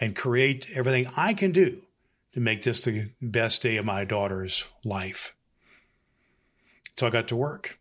and 0.00 0.16
create 0.16 0.66
everything 0.75 1.08
I 1.16 1.34
can 1.34 1.52
do 1.52 1.85
to 2.36 2.40
make 2.40 2.60
this 2.60 2.82
the 2.82 3.08
best 3.22 3.62
day 3.62 3.78
of 3.78 3.86
my 3.86 4.04
daughter's 4.04 4.66
life. 4.84 5.34
So 6.94 7.06
I 7.06 7.10
got 7.10 7.28
to 7.28 7.36
work. 7.36 7.80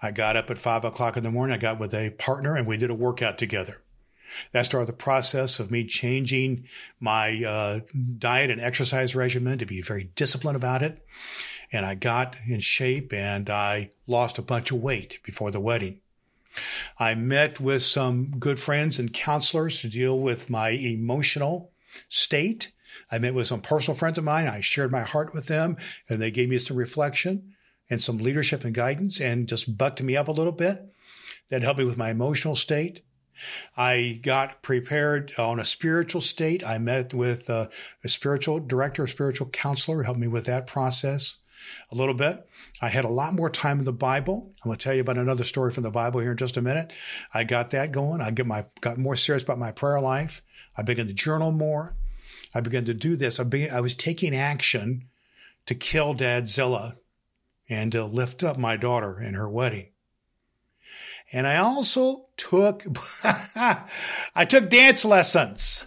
I 0.00 0.10
got 0.10 0.34
up 0.34 0.48
at 0.48 0.56
five 0.56 0.82
o'clock 0.82 1.18
in 1.18 1.24
the 1.24 1.30
morning. 1.30 1.54
I 1.54 1.58
got 1.58 1.78
with 1.78 1.92
a 1.92 2.08
partner 2.12 2.56
and 2.56 2.66
we 2.66 2.78
did 2.78 2.88
a 2.88 2.94
workout 2.94 3.36
together. 3.36 3.82
That 4.52 4.64
started 4.64 4.88
the 4.88 4.94
process 4.94 5.60
of 5.60 5.70
me 5.70 5.84
changing 5.84 6.66
my 6.98 7.44
uh, 7.44 7.80
diet 8.16 8.50
and 8.50 8.62
exercise 8.62 9.14
regimen 9.14 9.58
to 9.58 9.66
be 9.66 9.82
very 9.82 10.04
disciplined 10.14 10.56
about 10.56 10.82
it. 10.82 11.04
And 11.70 11.84
I 11.84 11.96
got 11.96 12.36
in 12.48 12.60
shape 12.60 13.12
and 13.12 13.50
I 13.50 13.90
lost 14.06 14.38
a 14.38 14.42
bunch 14.42 14.70
of 14.70 14.80
weight 14.80 15.18
before 15.22 15.50
the 15.50 15.60
wedding. 15.60 16.00
I 16.98 17.14
met 17.14 17.60
with 17.60 17.82
some 17.82 18.38
good 18.38 18.58
friends 18.58 18.98
and 18.98 19.12
counselors 19.12 19.82
to 19.82 19.88
deal 19.88 20.18
with 20.18 20.48
my 20.48 20.70
emotional 20.70 21.69
state. 22.08 22.72
I 23.10 23.18
met 23.18 23.34
with 23.34 23.46
some 23.46 23.60
personal 23.60 23.96
friends 23.96 24.18
of 24.18 24.24
mine. 24.24 24.46
I 24.46 24.60
shared 24.60 24.90
my 24.90 25.02
heart 25.02 25.34
with 25.34 25.46
them 25.46 25.76
and 26.08 26.20
they 26.20 26.30
gave 26.30 26.48
me 26.48 26.58
some 26.58 26.76
reflection 26.76 27.54
and 27.88 28.00
some 28.00 28.18
leadership 28.18 28.64
and 28.64 28.74
guidance 28.74 29.20
and 29.20 29.48
just 29.48 29.76
bucked 29.76 30.02
me 30.02 30.16
up 30.16 30.28
a 30.28 30.32
little 30.32 30.52
bit. 30.52 30.84
That 31.48 31.62
helped 31.62 31.80
me 31.80 31.84
with 31.84 31.96
my 31.96 32.10
emotional 32.10 32.54
state. 32.54 33.02
I 33.76 34.20
got 34.22 34.62
prepared 34.62 35.32
on 35.38 35.58
a 35.58 35.64
spiritual 35.64 36.20
state. 36.20 36.64
I 36.64 36.78
met 36.78 37.14
with 37.14 37.48
a, 37.48 37.70
a 38.04 38.08
spiritual 38.08 38.60
director, 38.60 39.04
a 39.04 39.08
spiritual 39.08 39.48
counselor, 39.48 40.02
helped 40.02 40.20
me 40.20 40.28
with 40.28 40.46
that 40.46 40.66
process 40.66 41.38
a 41.90 41.94
little 41.94 42.14
bit. 42.14 42.46
I 42.80 42.88
had 42.88 43.04
a 43.04 43.08
lot 43.08 43.34
more 43.34 43.50
time 43.50 43.78
in 43.78 43.84
the 43.84 43.92
Bible. 43.92 44.52
I'm 44.62 44.68
going 44.68 44.78
to 44.78 44.82
tell 44.82 44.94
you 44.94 45.02
about 45.02 45.18
another 45.18 45.44
story 45.44 45.70
from 45.70 45.82
the 45.82 45.90
Bible 45.90 46.20
here 46.20 46.30
in 46.30 46.36
just 46.36 46.56
a 46.56 46.62
minute. 46.62 46.92
I 47.34 47.44
got 47.44 47.70
that 47.70 47.92
going. 47.92 48.20
I 48.20 48.30
get 48.30 48.46
my 48.46 48.64
got 48.80 48.98
more 48.98 49.16
serious 49.16 49.42
about 49.42 49.58
my 49.58 49.72
prayer 49.72 50.00
life. 50.00 50.42
I 50.76 50.82
began 50.82 51.06
to 51.06 51.14
journal 51.14 51.52
more. 51.52 51.96
I 52.54 52.60
began 52.60 52.84
to 52.86 52.94
do 52.94 53.16
this. 53.16 53.38
I, 53.38 53.44
began, 53.44 53.74
I 53.74 53.80
was 53.80 53.94
taking 53.94 54.34
action 54.34 55.08
to 55.66 55.74
kill 55.74 56.14
Dadzilla 56.14 56.96
and 57.68 57.92
to 57.92 58.04
lift 58.04 58.42
up 58.42 58.58
my 58.58 58.76
daughter 58.76 59.20
in 59.20 59.34
her 59.34 59.48
wedding. 59.48 59.90
And 61.32 61.46
I 61.46 61.56
also 61.56 62.26
took, 62.36 62.84
I 63.24 64.44
took 64.48 64.68
dance 64.68 65.04
lessons. 65.04 65.86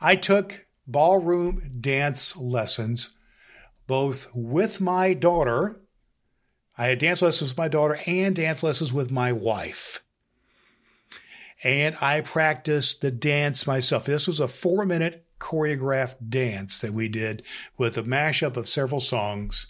I 0.00 0.14
took 0.14 0.66
ballroom 0.86 1.78
dance 1.80 2.36
lessons, 2.36 3.16
both 3.86 4.28
with 4.34 4.80
my 4.80 5.14
daughter. 5.14 5.80
I 6.78 6.86
had 6.86 6.98
dance 6.98 7.22
lessons 7.22 7.50
with 7.50 7.58
my 7.58 7.68
daughter 7.68 7.98
and 8.06 8.36
dance 8.36 8.62
lessons 8.62 8.92
with 8.92 9.10
my 9.10 9.32
wife. 9.32 10.02
And 11.66 11.96
I 12.00 12.20
practiced 12.20 13.00
the 13.00 13.10
dance 13.10 13.66
myself. 13.66 14.04
This 14.04 14.28
was 14.28 14.38
a 14.38 14.46
four 14.46 14.86
minute 14.86 15.26
choreographed 15.40 16.30
dance 16.30 16.78
that 16.78 16.92
we 16.92 17.08
did 17.08 17.42
with 17.76 17.98
a 17.98 18.04
mashup 18.04 18.56
of 18.56 18.68
several 18.68 19.00
songs 19.00 19.66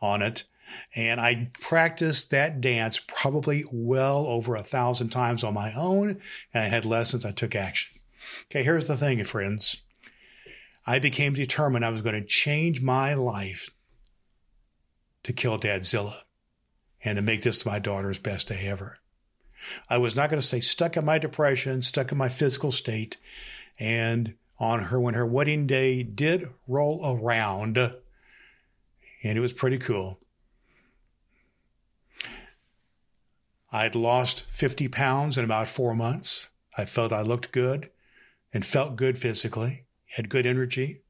on 0.00 0.22
it. 0.22 0.44
And 0.94 1.20
I 1.20 1.50
practiced 1.60 2.30
that 2.30 2.60
dance 2.60 3.00
probably 3.08 3.64
well 3.72 4.24
over 4.26 4.54
a 4.54 4.62
thousand 4.62 5.08
times 5.08 5.42
on 5.42 5.52
my 5.52 5.72
own. 5.72 6.20
And 6.54 6.64
I 6.64 6.68
had 6.68 6.84
lessons. 6.84 7.24
I 7.24 7.32
took 7.32 7.56
action. 7.56 8.00
Okay. 8.44 8.62
Here's 8.62 8.86
the 8.86 8.96
thing, 8.96 9.24
friends. 9.24 9.82
I 10.86 11.00
became 11.00 11.32
determined 11.32 11.84
I 11.84 11.90
was 11.90 12.02
going 12.02 12.14
to 12.14 12.24
change 12.24 12.80
my 12.80 13.14
life 13.14 13.68
to 15.24 15.32
kill 15.32 15.58
Dadzilla 15.58 16.20
and 17.02 17.16
to 17.16 17.22
make 17.22 17.42
this 17.42 17.66
my 17.66 17.80
daughter's 17.80 18.20
best 18.20 18.46
day 18.46 18.68
ever. 18.68 19.00
I 19.88 19.98
was 19.98 20.16
not 20.16 20.30
going 20.30 20.40
to 20.40 20.46
stay 20.46 20.60
stuck 20.60 20.96
in 20.96 21.04
my 21.04 21.18
depression, 21.18 21.82
stuck 21.82 22.12
in 22.12 22.18
my 22.18 22.28
physical 22.28 22.72
state. 22.72 23.16
And 23.78 24.34
on 24.58 24.84
her, 24.84 25.00
when 25.00 25.14
her 25.14 25.26
wedding 25.26 25.66
day 25.66 26.02
did 26.02 26.48
roll 26.68 27.02
around, 27.04 27.76
and 27.76 27.94
it 29.22 29.40
was 29.40 29.52
pretty 29.52 29.78
cool, 29.78 30.20
I'd 33.72 33.94
lost 33.94 34.44
50 34.50 34.88
pounds 34.88 35.38
in 35.38 35.44
about 35.44 35.66
four 35.66 35.94
months. 35.94 36.50
I 36.76 36.84
felt 36.84 37.12
I 37.12 37.22
looked 37.22 37.52
good 37.52 37.90
and 38.52 38.66
felt 38.66 38.96
good 38.96 39.18
physically, 39.18 39.84
had 40.16 40.28
good 40.28 40.44
energy. 40.44 41.00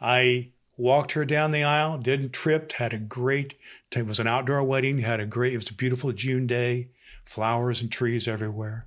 I 0.00 0.50
walked 0.76 1.12
her 1.12 1.24
down 1.24 1.50
the 1.50 1.64
aisle, 1.64 1.98
didn't 1.98 2.32
trip, 2.32 2.72
had 2.72 2.92
a 2.92 2.98
great, 2.98 3.54
it 3.94 4.06
was 4.06 4.20
an 4.20 4.26
outdoor 4.26 4.62
wedding, 4.62 5.00
had 5.00 5.20
a 5.20 5.26
great, 5.26 5.52
it 5.52 5.58
was 5.58 5.70
a 5.70 5.74
beautiful 5.74 6.12
June 6.12 6.46
day, 6.46 6.88
flowers 7.24 7.80
and 7.80 7.90
trees 7.90 8.26
everywhere. 8.28 8.86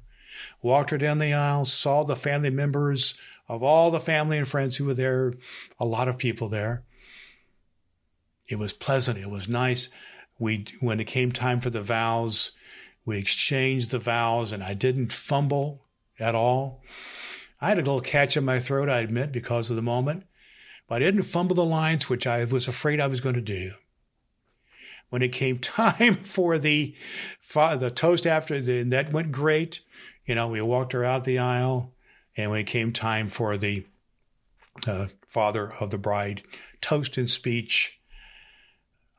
Walked 0.62 0.90
her 0.90 0.98
down 0.98 1.20
the 1.20 1.34
aisle, 1.34 1.66
saw 1.66 2.04
the 2.04 2.16
family 2.16 2.50
members 2.50 3.16
of 3.48 3.62
all 3.62 3.92
the 3.92 4.00
family 4.00 4.38
and 4.38 4.48
friends 4.48 4.78
who 4.78 4.86
were 4.86 4.94
there, 4.94 5.34
a 5.80 5.86
lot 5.86 6.08
of 6.08 6.18
people 6.18 6.48
there. 6.48 6.84
It 8.48 8.58
was 8.58 8.74
pleasant. 8.74 9.18
It 9.18 9.30
was 9.30 9.48
nice 9.48 9.90
we 10.40 10.66
when 10.82 11.00
it 11.00 11.06
came 11.06 11.32
time 11.32 11.60
for 11.60 11.70
the 11.70 11.82
vows, 11.82 12.52
we 13.06 13.18
exchanged 13.18 13.92
the 13.92 14.00
vows, 14.00 14.52
and 14.52 14.64
I 14.64 14.74
didn't 14.74 15.12
fumble 15.12 15.86
at 16.20 16.36
all. 16.36 16.82
I 17.62 17.70
had 17.70 17.78
a 17.78 17.82
little 17.82 18.02
catch 18.02 18.36
in 18.36 18.46
my 18.46 18.60
throat, 18.60 18.90
I 18.90 19.00
admit, 19.00 19.32
because 19.32 19.70
of 19.70 19.76
the 19.76 19.82
moment, 19.82 20.26
but 20.88 20.96
I 20.96 21.06
didn't 21.06 21.24
fumble 21.24 21.56
the 21.56 21.64
lines, 21.64 22.10
which 22.10 22.28
I 22.28 22.44
was 22.44 22.68
afraid 22.68 23.00
I 23.00 23.08
was 23.08 23.22
going 23.22 23.36
to 23.36 23.42
do. 23.42 23.72
When 25.14 25.22
it 25.22 25.32
came 25.32 25.58
time 25.60 26.16
for 26.16 26.58
the 26.58 26.96
the 27.54 27.92
toast 27.94 28.26
after 28.26 28.60
the, 28.60 28.82
that 28.82 29.14
went 29.14 29.32
great, 29.32 29.82
you 30.26 30.34
know, 30.34 30.48
we 30.48 30.60
walked 30.60 30.94
her 30.94 31.06
out 31.06 31.24
the 31.24 31.38
aisle, 31.38 31.94
and 32.36 32.50
when 32.50 32.62
it 32.62 32.66
came 32.66 32.92
time 32.92 33.28
for 33.28 33.56
the 33.56 33.86
uh, 34.88 35.10
father 35.28 35.72
of 35.80 35.92
the 35.92 36.00
bride 36.00 36.42
toast 36.82 37.16
and 37.18 37.30
speech, 37.30 38.00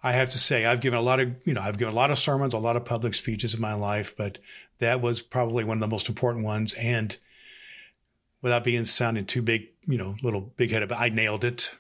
I 0.03 0.11
have 0.15 0.31
to 0.31 0.39
say, 0.39 0.65
I've 0.65 0.81
given 0.81 0.99
a 0.99 1.03
lot 1.03 1.21
of, 1.21 1.37
you 1.45 1.55
know, 1.55 1.61
I've 1.61 1.79
given 1.79 1.95
a 1.95 1.97
lot 1.97 2.11
of 2.11 2.19
sermons, 2.19 2.55
a 2.55 2.59
lot 2.59 2.75
of 2.75 2.85
public 2.85 3.15
speeches 3.15 3.55
in 3.55 3.61
my 3.61 3.75
life, 3.75 4.17
but 4.17 4.41
that 4.81 5.01
was 5.01 5.23
probably 5.23 5.63
one 5.63 5.77
of 5.77 5.81
the 5.81 5.87
most 5.95 6.09
important 6.09 6.45
ones. 6.45 6.75
And 6.75 7.17
without 8.43 8.65
being 8.65 8.85
sounding 8.85 9.27
too 9.27 9.43
big, 9.43 9.69
you 9.85 9.97
know, 9.97 10.17
little 10.25 10.41
big 10.57 10.73
headed, 10.73 10.91
I 10.91 11.09
nailed 11.09 11.45
it. 11.45 11.71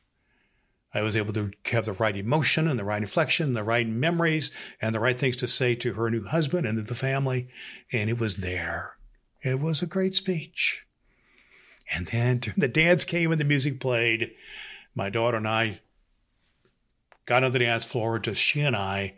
I 0.95 1.03
was 1.03 1.17
able 1.17 1.33
to 1.33 1.51
have 1.67 1.87
the 1.87 1.93
right 1.93 2.17
emotion 2.17 2.69
and 2.69 2.79
the 2.79 2.85
right 2.85 3.03
inflection, 3.03 3.55
the 3.55 3.65
right 3.65 3.87
memories 3.87 4.53
and 4.81 4.95
the 4.95 5.01
right 5.01 5.19
things 5.19 5.37
to 5.39 5.49
say 5.49 5.75
to 5.75 5.95
her 5.95 6.09
new 6.09 6.25
husband 6.25 6.67
and 6.67 6.79
to 6.79 6.85
the 6.85 6.95
family. 6.95 7.49
And 7.93 8.09
it 8.09 8.19
was 8.19 8.39
there. 8.39 8.97
It 9.43 9.59
was 9.59 9.83
a 9.83 9.87
great 9.87 10.15
speech. 10.15 10.87
And 11.95 12.07
then 12.07 12.41
the 12.57 12.69
dance 12.69 13.05
came 13.05 13.33
and 13.33 13.41
the 13.41 13.45
music 13.45 13.81
played. 13.81 14.31
My 14.95 15.11
daughter 15.11 15.37
and 15.37 15.49
I 15.49 15.81
got 17.27 17.43
on 17.43 17.51
the 17.51 17.59
dance 17.59 17.85
floor, 17.85 18.21
just 18.21 18.41
she 18.41 18.61
and 18.61 18.77
I, 18.77 19.15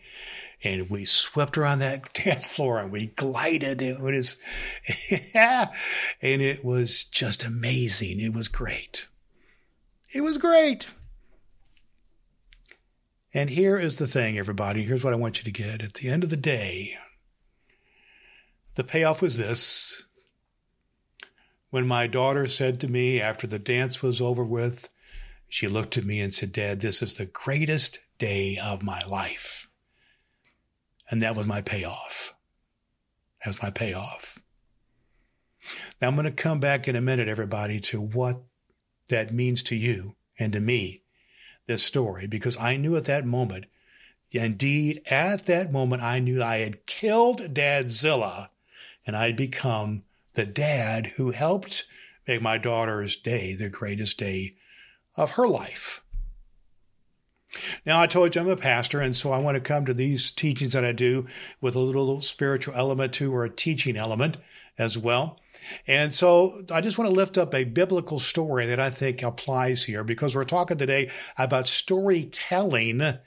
and 0.64 0.88
we 0.88 1.04
swept 1.04 1.58
around 1.58 1.80
that 1.80 2.12
dance 2.24 2.48
floor 2.48 2.78
and 2.78 2.90
we 2.90 3.08
glided. 3.08 3.82
It 3.82 4.00
was, 4.00 4.38
and 5.34 5.70
it 6.22 6.64
was 6.64 7.04
just 7.04 7.44
amazing. 7.44 8.20
It 8.20 8.32
was 8.32 8.48
great. 8.48 9.06
It 10.14 10.22
was 10.22 10.38
great. 10.38 10.86
And 13.36 13.50
here 13.50 13.76
is 13.76 13.98
the 13.98 14.06
thing, 14.06 14.38
everybody. 14.38 14.84
Here's 14.84 15.04
what 15.04 15.12
I 15.12 15.16
want 15.16 15.36
you 15.36 15.44
to 15.44 15.50
get. 15.50 15.82
At 15.82 15.92
the 15.92 16.08
end 16.08 16.24
of 16.24 16.30
the 16.30 16.38
day, 16.38 16.94
the 18.76 18.82
payoff 18.82 19.20
was 19.20 19.36
this. 19.36 20.04
When 21.68 21.86
my 21.86 22.06
daughter 22.06 22.46
said 22.46 22.80
to 22.80 22.88
me 22.88 23.20
after 23.20 23.46
the 23.46 23.58
dance 23.58 24.00
was 24.00 24.22
over 24.22 24.42
with, 24.42 24.88
she 25.50 25.68
looked 25.68 25.98
at 25.98 26.06
me 26.06 26.18
and 26.18 26.32
said, 26.32 26.50
Dad, 26.50 26.80
this 26.80 27.02
is 27.02 27.18
the 27.18 27.26
greatest 27.26 27.98
day 28.18 28.56
of 28.56 28.82
my 28.82 29.02
life. 29.04 29.68
And 31.10 31.20
that 31.20 31.36
was 31.36 31.46
my 31.46 31.60
payoff. 31.60 32.34
That 33.44 33.50
was 33.50 33.62
my 33.62 33.70
payoff. 33.70 34.40
Now 36.00 36.08
I'm 36.08 36.14
going 36.14 36.24
to 36.24 36.30
come 36.30 36.58
back 36.58 36.88
in 36.88 36.96
a 36.96 37.02
minute, 37.02 37.28
everybody, 37.28 37.80
to 37.80 38.00
what 38.00 38.44
that 39.08 39.30
means 39.30 39.62
to 39.64 39.76
you 39.76 40.16
and 40.38 40.54
to 40.54 40.60
me, 40.60 41.02
this 41.66 41.82
story, 41.82 42.26
because 42.26 42.56
I 42.58 42.76
knew 42.76 42.96
at 42.96 43.04
that 43.04 43.26
moment 43.26 43.66
Indeed, 44.32 45.02
at 45.06 45.46
that 45.46 45.72
moment, 45.72 46.02
I 46.02 46.18
knew 46.18 46.42
I 46.42 46.58
had 46.58 46.86
killed 46.86 47.54
Dadzilla 47.54 48.48
and 49.06 49.16
I'd 49.16 49.36
become 49.36 50.02
the 50.34 50.44
dad 50.44 51.12
who 51.16 51.30
helped 51.30 51.84
make 52.26 52.42
my 52.42 52.58
daughter's 52.58 53.16
day 53.16 53.54
the 53.54 53.70
greatest 53.70 54.18
day 54.18 54.56
of 55.16 55.32
her 55.32 55.46
life. 55.46 56.02
Now, 57.86 58.02
I 58.02 58.06
told 58.06 58.34
you 58.34 58.42
I'm 58.42 58.48
a 58.48 58.56
pastor, 58.56 59.00
and 59.00 59.16
so 59.16 59.30
I 59.30 59.38
want 59.38 59.54
to 59.54 59.60
come 59.60 59.86
to 59.86 59.94
these 59.94 60.30
teachings 60.30 60.72
that 60.72 60.84
I 60.84 60.92
do 60.92 61.26
with 61.60 61.74
a 61.74 61.80
little 61.80 62.20
spiritual 62.20 62.74
element 62.74 63.14
to 63.14 63.32
or 63.32 63.44
a 63.44 63.50
teaching 63.50 63.96
element 63.96 64.36
as 64.76 64.98
well. 64.98 65.40
And 65.86 66.14
so 66.14 66.62
I 66.72 66.80
just 66.80 66.98
want 66.98 67.10
to 67.10 67.16
lift 67.16 67.38
up 67.38 67.54
a 67.54 67.64
biblical 67.64 68.18
story 68.18 68.66
that 68.66 68.80
I 68.80 68.90
think 68.90 69.22
applies 69.22 69.84
here 69.84 70.04
because 70.04 70.34
we're 70.34 70.44
talking 70.44 70.78
today 70.78 71.10
about 71.38 71.68
storytelling 71.68 73.18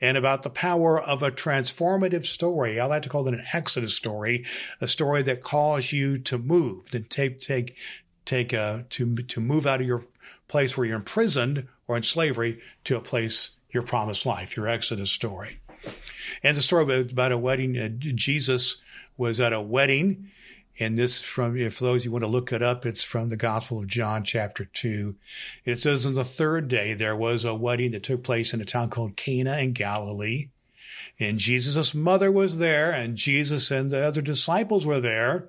and 0.00 0.16
about 0.16 0.42
the 0.42 0.50
power 0.50 1.00
of 1.00 1.22
a 1.22 1.30
transformative 1.30 2.24
story. 2.24 2.80
I 2.80 2.86
like 2.86 3.02
to 3.02 3.08
call 3.08 3.28
it 3.28 3.34
an 3.34 3.44
exodus 3.52 3.94
story, 3.94 4.44
a 4.80 4.88
story 4.88 5.22
that 5.22 5.42
calls 5.42 5.92
you 5.92 6.18
to 6.18 6.38
move, 6.38 6.90
to 6.90 7.00
take, 7.00 7.40
take, 7.40 7.76
take, 8.24 8.52
uh, 8.52 8.82
to, 8.90 9.16
to 9.16 9.40
move 9.40 9.66
out 9.66 9.80
of 9.80 9.86
your 9.86 10.04
place 10.48 10.76
where 10.76 10.86
you're 10.86 10.96
imprisoned 10.96 11.68
or 11.86 11.96
in 11.96 12.02
slavery 12.02 12.60
to 12.84 12.96
a 12.96 13.00
place, 13.00 13.50
your 13.70 13.82
promised 13.82 14.26
life, 14.26 14.56
your 14.56 14.66
exodus 14.66 15.10
story. 15.10 15.60
And 16.42 16.56
the 16.56 16.62
story 16.62 17.00
about 17.00 17.32
a 17.32 17.38
wedding, 17.38 17.78
uh, 17.78 17.88
Jesus 17.88 18.76
was 19.16 19.40
at 19.40 19.52
a 19.52 19.60
wedding 19.60 20.30
and 20.78 20.98
this 20.98 21.20
from, 21.20 21.56
if 21.56 21.78
those 21.78 22.04
you 22.04 22.10
want 22.10 22.24
to 22.24 22.28
look 22.28 22.52
it 22.52 22.62
up, 22.62 22.86
it's 22.86 23.04
from 23.04 23.28
the 23.28 23.36
Gospel 23.36 23.80
of 23.80 23.86
John, 23.86 24.24
chapter 24.24 24.64
2. 24.64 25.14
It 25.64 25.78
says, 25.78 26.06
On 26.06 26.14
the 26.14 26.24
third 26.24 26.68
day, 26.68 26.94
there 26.94 27.16
was 27.16 27.44
a 27.44 27.54
wedding 27.54 27.92
that 27.92 28.02
took 28.02 28.22
place 28.22 28.54
in 28.54 28.60
a 28.60 28.64
town 28.64 28.88
called 28.88 29.16
Cana 29.16 29.58
in 29.58 29.72
Galilee. 29.72 30.46
And 31.20 31.38
Jesus' 31.38 31.94
mother 31.94 32.32
was 32.32 32.58
there, 32.58 32.90
and 32.90 33.16
Jesus 33.16 33.70
and 33.70 33.90
the 33.90 34.02
other 34.02 34.22
disciples 34.22 34.86
were 34.86 35.00
there. 35.00 35.48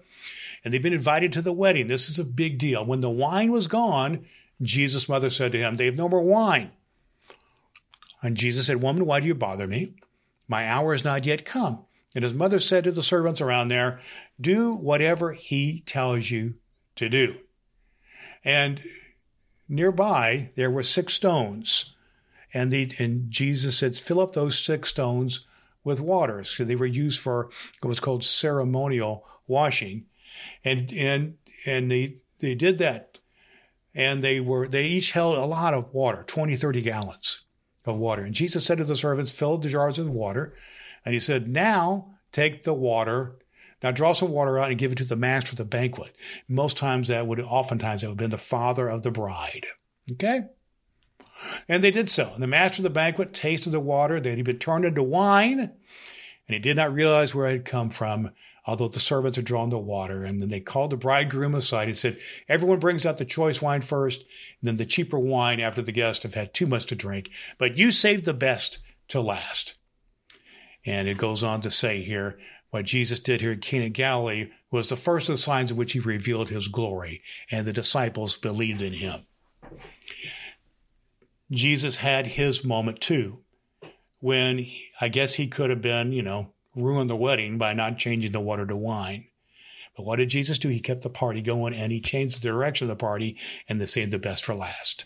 And 0.63 0.73
they've 0.73 0.83
been 0.83 0.93
invited 0.93 1.31
to 1.33 1.41
the 1.41 1.53
wedding. 1.53 1.87
This 1.87 2.09
is 2.09 2.19
a 2.19 2.25
big 2.25 2.57
deal. 2.57 2.85
When 2.85 3.01
the 3.01 3.09
wine 3.09 3.51
was 3.51 3.67
gone, 3.67 4.25
Jesus' 4.61 5.09
mother 5.09 5.29
said 5.29 5.51
to 5.53 5.57
him, 5.57 5.77
They 5.77 5.85
have 5.85 5.97
no 5.97 6.09
more 6.09 6.21
wine. 6.21 6.71
And 8.21 8.37
Jesus 8.37 8.67
said, 8.67 8.81
Woman, 8.81 9.05
why 9.05 9.19
do 9.19 9.27
you 9.27 9.35
bother 9.35 9.67
me? 9.67 9.95
My 10.47 10.67
hour 10.67 10.93
is 10.93 11.03
not 11.03 11.25
yet 11.25 11.45
come. 11.45 11.85
And 12.15 12.23
his 12.23 12.33
mother 12.33 12.59
said 12.59 12.83
to 12.83 12.91
the 12.91 13.03
servants 13.03 13.41
around 13.41 13.69
there, 13.69 13.99
Do 14.39 14.75
whatever 14.75 15.33
he 15.33 15.81
tells 15.85 16.29
you 16.29 16.55
to 16.95 17.09
do. 17.09 17.39
And 18.43 18.81
nearby, 19.67 20.51
there 20.55 20.69
were 20.69 20.83
six 20.83 21.13
stones. 21.13 21.95
And, 22.53 22.71
the, 22.71 22.91
and 22.99 23.31
Jesus 23.31 23.77
said, 23.77 23.97
Fill 23.97 24.19
up 24.19 24.33
those 24.33 24.59
six 24.59 24.89
stones 24.89 25.45
with 25.83 25.99
water. 25.99 26.43
So 26.43 26.63
they 26.63 26.75
were 26.75 26.85
used 26.85 27.19
for 27.19 27.49
what 27.81 27.89
was 27.89 27.99
called 27.99 28.23
ceremonial 28.23 29.25
washing. 29.47 30.05
And, 30.63 30.91
and, 30.93 31.37
and 31.67 31.91
they, 31.91 32.15
they 32.41 32.55
did 32.55 32.77
that. 32.77 33.17
And 33.95 34.23
they 34.23 34.39
were, 34.39 34.67
they 34.67 34.85
each 34.85 35.11
held 35.11 35.37
a 35.37 35.45
lot 35.45 35.73
of 35.73 35.93
water, 35.93 36.23
20, 36.25 36.55
30 36.55 36.81
gallons 36.81 37.45
of 37.85 37.97
water. 37.97 38.23
And 38.23 38.33
Jesus 38.33 38.65
said 38.65 38.77
to 38.79 38.83
the 38.83 38.95
servants, 38.95 39.31
Fill 39.31 39.57
the 39.57 39.69
jars 39.69 39.97
with 39.97 40.07
water. 40.07 40.55
And 41.05 41.13
he 41.13 41.19
said, 41.19 41.47
Now 41.47 42.15
take 42.31 42.63
the 42.63 42.73
water. 42.73 43.37
Now 43.81 43.91
draw 43.91 44.13
some 44.13 44.31
water 44.31 44.57
out 44.57 44.69
and 44.69 44.79
give 44.79 44.93
it 44.93 44.97
to 44.99 45.05
the 45.05 45.15
master 45.15 45.51
of 45.51 45.57
the 45.57 45.65
banquet. 45.65 46.15
Most 46.47 46.77
times 46.77 47.09
that 47.09 47.27
would, 47.27 47.39
oftentimes 47.41 48.01
that 48.01 48.07
would 48.07 48.13
have 48.13 48.17
been 48.17 48.31
the 48.31 48.37
father 48.37 48.87
of 48.87 49.03
the 49.03 49.11
bride. 49.11 49.65
Okay? 50.11 50.43
And 51.67 51.83
they 51.83 51.91
did 51.91 52.09
so. 52.09 52.31
And 52.33 52.41
the 52.41 52.47
master 52.47 52.79
of 52.79 52.83
the 52.83 52.89
banquet 52.89 53.33
tasted 53.33 53.71
the 53.71 53.79
water 53.79 54.19
that 54.19 54.37
had 54.37 54.45
been 54.45 54.59
turned 54.59 54.85
into 54.85 55.03
wine, 55.03 55.59
and 55.59 56.55
he 56.55 56.59
did 56.59 56.75
not 56.75 56.93
realize 56.93 57.33
where 57.33 57.47
it 57.47 57.53
had 57.53 57.65
come 57.65 57.89
from, 57.89 58.31
although 58.65 58.87
the 58.87 58.99
servants 58.99 59.37
had 59.37 59.45
drawn 59.45 59.69
the 59.69 59.77
water. 59.77 60.23
And 60.23 60.41
then 60.41 60.49
they 60.49 60.59
called 60.59 60.91
the 60.91 60.97
bridegroom 60.97 61.55
aside 61.55 61.87
and 61.87 61.97
said, 61.97 62.17
Everyone 62.49 62.79
brings 62.79 63.05
out 63.05 63.17
the 63.17 63.25
choice 63.25 63.61
wine 63.61 63.81
first, 63.81 64.21
and 64.21 64.67
then 64.67 64.77
the 64.77 64.85
cheaper 64.85 65.19
wine 65.19 65.59
after 65.59 65.81
the 65.81 65.91
guests 65.91 66.23
have 66.23 66.33
had 66.33 66.53
too 66.53 66.67
much 66.67 66.85
to 66.87 66.95
drink. 66.95 67.31
But 67.57 67.77
you 67.77 67.91
saved 67.91 68.25
the 68.25 68.33
best 68.33 68.79
to 69.09 69.21
last. 69.21 69.75
And 70.85 71.07
it 71.07 71.17
goes 71.17 71.43
on 71.43 71.61
to 71.61 71.69
say 71.69 72.01
here, 72.01 72.37
what 72.69 72.85
Jesus 72.85 73.19
did 73.19 73.41
here 73.41 73.51
in 73.51 73.59
Cana 73.59 73.89
Galilee 73.89 74.49
was 74.71 74.89
the 74.89 74.95
first 74.95 75.29
of 75.29 75.35
the 75.35 75.41
signs 75.41 75.69
in 75.69 75.77
which 75.77 75.93
he 75.93 75.99
revealed 75.99 76.49
his 76.49 76.67
glory, 76.67 77.21
and 77.51 77.67
the 77.67 77.73
disciples 77.73 78.35
believed 78.35 78.81
in 78.81 78.93
him. 78.93 79.21
Jesus 81.51 81.97
had 81.97 82.25
his 82.27 82.65
moment 82.65 82.99
too, 82.99 83.41
when 84.19 84.57
he, 84.57 84.89
I 84.99 85.07
guess 85.07 85.35
he 85.35 85.47
could 85.47 85.69
have 85.69 85.81
been, 85.83 86.11
you 86.11 86.23
know, 86.23 86.53
ruined 86.75 87.09
the 87.09 87.15
wedding 87.15 87.59
by 87.59 87.73
not 87.73 87.99
changing 87.99 88.31
the 88.31 88.39
water 88.39 88.65
to 88.65 88.75
wine. 88.75 89.25
But 89.95 90.05
what 90.07 90.15
did 90.15 90.29
Jesus 90.29 90.57
do? 90.57 90.69
He 90.69 90.79
kept 90.79 91.03
the 91.03 91.09
party 91.09 91.41
going 91.41 91.75
and 91.75 91.91
he 91.91 92.01
changed 92.01 92.37
the 92.41 92.47
direction 92.47 92.89
of 92.89 92.97
the 92.97 92.99
party 92.99 93.37
and 93.69 93.79
they 93.79 93.85
saved 93.85 94.11
the 94.11 94.17
best 94.17 94.43
for 94.43 94.55
last. 94.55 95.05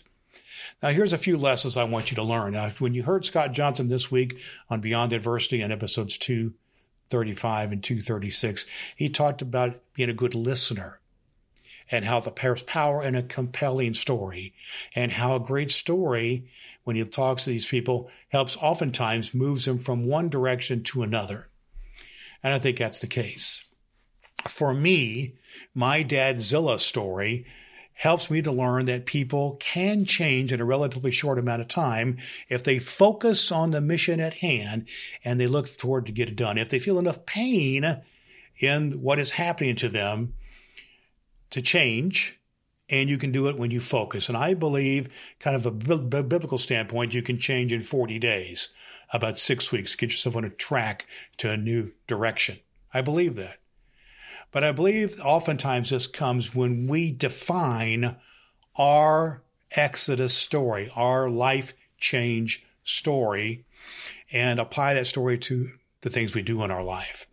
Now, 0.82 0.90
here's 0.90 1.12
a 1.12 1.18
few 1.18 1.36
lessons 1.36 1.76
I 1.76 1.82
want 1.82 2.10
you 2.10 2.14
to 2.14 2.22
learn. 2.22 2.52
Now, 2.52 2.68
when 2.78 2.94
you 2.94 3.02
heard 3.02 3.24
Scott 3.24 3.52
Johnson 3.52 3.88
this 3.88 4.12
week 4.12 4.38
on 4.70 4.80
Beyond 4.80 5.12
Adversity 5.12 5.60
in 5.60 5.72
episodes 5.72 6.16
235 6.18 7.72
and 7.72 7.82
236, 7.82 8.64
he 8.94 9.08
talked 9.08 9.42
about 9.42 9.80
being 9.94 10.08
a 10.08 10.14
good 10.14 10.36
listener 10.36 11.00
and 11.90 12.04
how 12.04 12.20
the 12.20 12.30
power 12.30 13.02
in 13.02 13.16
a 13.16 13.24
compelling 13.24 13.94
story 13.94 14.54
and 14.94 15.12
how 15.12 15.34
a 15.34 15.40
great 15.40 15.72
story, 15.72 16.48
when 16.84 16.94
he 16.94 17.04
talks 17.04 17.44
to 17.44 17.50
these 17.50 17.66
people, 17.66 18.08
helps 18.28 18.56
oftentimes 18.58 19.34
moves 19.34 19.64
them 19.64 19.78
from 19.78 20.06
one 20.06 20.28
direction 20.28 20.84
to 20.84 21.02
another. 21.02 21.48
And 22.40 22.54
I 22.54 22.60
think 22.60 22.78
that's 22.78 23.00
the 23.00 23.08
case. 23.08 23.66
For 24.46 24.72
me, 24.72 25.34
my 25.74 26.04
Dadzilla 26.04 26.78
story 26.78 27.46
helps 27.98 28.30
me 28.30 28.40
to 28.42 28.50
learn 28.50 28.86
that 28.86 29.06
people 29.06 29.56
can 29.60 30.04
change 30.04 30.52
in 30.52 30.60
a 30.60 30.64
relatively 30.64 31.10
short 31.10 31.38
amount 31.38 31.60
of 31.60 31.68
time 31.68 32.16
if 32.48 32.64
they 32.64 32.78
focus 32.78 33.52
on 33.52 33.70
the 33.70 33.80
mission 33.80 34.20
at 34.20 34.34
hand 34.34 34.88
and 35.24 35.38
they 35.38 35.46
look 35.46 35.68
forward 35.68 36.06
to 36.06 36.12
get 36.12 36.28
it 36.28 36.36
done. 36.36 36.58
If 36.58 36.68
they 36.68 36.78
feel 36.78 36.98
enough 36.98 37.26
pain 37.26 38.02
in 38.60 39.02
what 39.02 39.18
is 39.18 39.32
happening 39.32 39.76
to 39.76 39.88
them 39.88 40.34
to 41.50 41.60
change, 41.60 42.38
and 42.90 43.10
you 43.10 43.18
can 43.18 43.30
do 43.30 43.48
it 43.48 43.58
when 43.58 43.70
you 43.70 43.80
focus. 43.80 44.28
And 44.28 44.38
I 44.38 44.54
believe, 44.54 45.08
kind 45.40 45.54
of 45.54 45.66
a 45.66 45.70
biblical 45.70 46.56
standpoint, 46.56 47.12
you 47.12 47.22
can 47.22 47.36
change 47.36 47.72
in 47.72 47.82
40 47.82 48.18
days, 48.18 48.70
about 49.12 49.38
six 49.38 49.70
weeks, 49.70 49.94
get 49.94 50.10
yourself 50.10 50.36
on 50.36 50.44
a 50.44 50.50
track 50.50 51.06
to 51.36 51.50
a 51.50 51.56
new 51.56 51.92
direction. 52.06 52.60
I 52.94 53.02
believe 53.02 53.36
that. 53.36 53.58
But 54.50 54.64
I 54.64 54.72
believe 54.72 55.18
oftentimes 55.24 55.90
this 55.90 56.06
comes 56.06 56.54
when 56.54 56.86
we 56.86 57.12
define 57.12 58.16
our 58.76 59.42
Exodus 59.72 60.34
story, 60.34 60.90
our 60.96 61.28
life 61.28 61.74
change 61.98 62.64
story, 62.84 63.64
and 64.32 64.58
apply 64.58 64.94
that 64.94 65.06
story 65.06 65.38
to 65.38 65.68
the 66.00 66.10
things 66.10 66.34
we 66.34 66.42
do 66.42 66.62
in 66.62 66.70
our 66.70 66.84
life. 66.84 67.26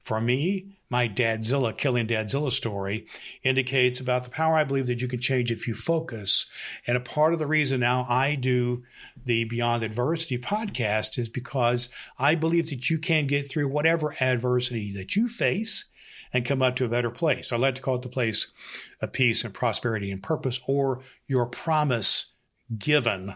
For 0.00 0.20
me, 0.20 0.76
my 0.88 1.08
Dadzilla, 1.08 1.76
killing 1.76 2.08
Dadzilla 2.08 2.50
story 2.50 3.06
indicates 3.44 4.00
about 4.00 4.24
the 4.24 4.30
power 4.30 4.56
I 4.56 4.64
believe 4.64 4.86
that 4.86 5.00
you 5.00 5.06
can 5.06 5.20
change 5.20 5.52
if 5.52 5.68
you 5.68 5.74
focus. 5.74 6.46
And 6.86 6.96
a 6.96 7.00
part 7.00 7.32
of 7.32 7.38
the 7.38 7.46
reason 7.46 7.80
now 7.80 8.06
I 8.08 8.34
do 8.34 8.82
the 9.24 9.44
Beyond 9.44 9.84
Adversity 9.84 10.36
podcast 10.36 11.16
is 11.18 11.28
because 11.28 11.88
I 12.18 12.34
believe 12.34 12.70
that 12.70 12.90
you 12.90 12.98
can 12.98 13.28
get 13.28 13.48
through 13.48 13.68
whatever 13.68 14.16
adversity 14.20 14.92
that 14.94 15.14
you 15.14 15.28
face 15.28 15.84
and 16.32 16.44
come 16.44 16.62
up 16.62 16.76
to 16.76 16.84
a 16.84 16.88
better 16.88 17.10
place. 17.10 17.52
I 17.52 17.56
like 17.56 17.74
to 17.76 17.82
call 17.82 17.96
it 17.96 18.02
the 18.02 18.08
place 18.08 18.52
of 19.00 19.12
peace 19.12 19.44
and 19.44 19.54
prosperity 19.54 20.10
and 20.10 20.22
purpose 20.22 20.60
or 20.66 21.02
your 21.26 21.46
promise 21.46 22.32
given 22.78 23.34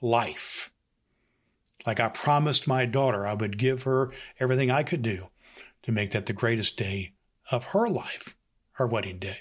life. 0.00 0.70
Like 1.86 2.00
I 2.00 2.08
promised 2.08 2.66
my 2.66 2.84
daughter, 2.86 3.26
I 3.26 3.34
would 3.34 3.58
give 3.58 3.84
her 3.84 4.10
everything 4.40 4.70
I 4.70 4.82
could 4.82 5.02
do 5.02 5.28
to 5.82 5.92
make 5.92 6.10
that 6.10 6.26
the 6.26 6.32
greatest 6.32 6.76
day 6.76 7.14
of 7.50 7.66
her 7.66 7.88
life, 7.88 8.36
her 8.72 8.86
wedding 8.86 9.18
day. 9.18 9.40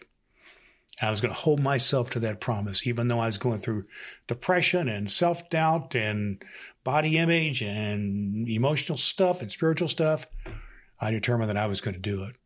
I 1.01 1.09
was 1.09 1.19
going 1.19 1.33
to 1.33 1.39
hold 1.39 1.59
myself 1.59 2.09
to 2.11 2.19
that 2.19 2.39
promise, 2.39 2.87
even 2.87 3.09
though 3.09 3.19
I 3.19 3.25
was 3.25 3.37
going 3.37 3.59
through 3.59 3.85
depression 4.27 4.87
and 4.87 5.11
self 5.11 5.49
doubt 5.49 5.93
and 5.93 6.41
body 6.83 7.17
image 7.17 7.61
and 7.61 8.47
emotional 8.47 8.97
stuff 8.97 9.41
and 9.41 9.51
spiritual 9.51 9.89
stuff. 9.89 10.25
I 11.01 11.11
determined 11.11 11.49
that 11.49 11.57
I 11.57 11.67
was 11.67 11.81
going 11.81 11.95
to 11.95 11.99
do 11.99 12.23
it. 12.23 12.37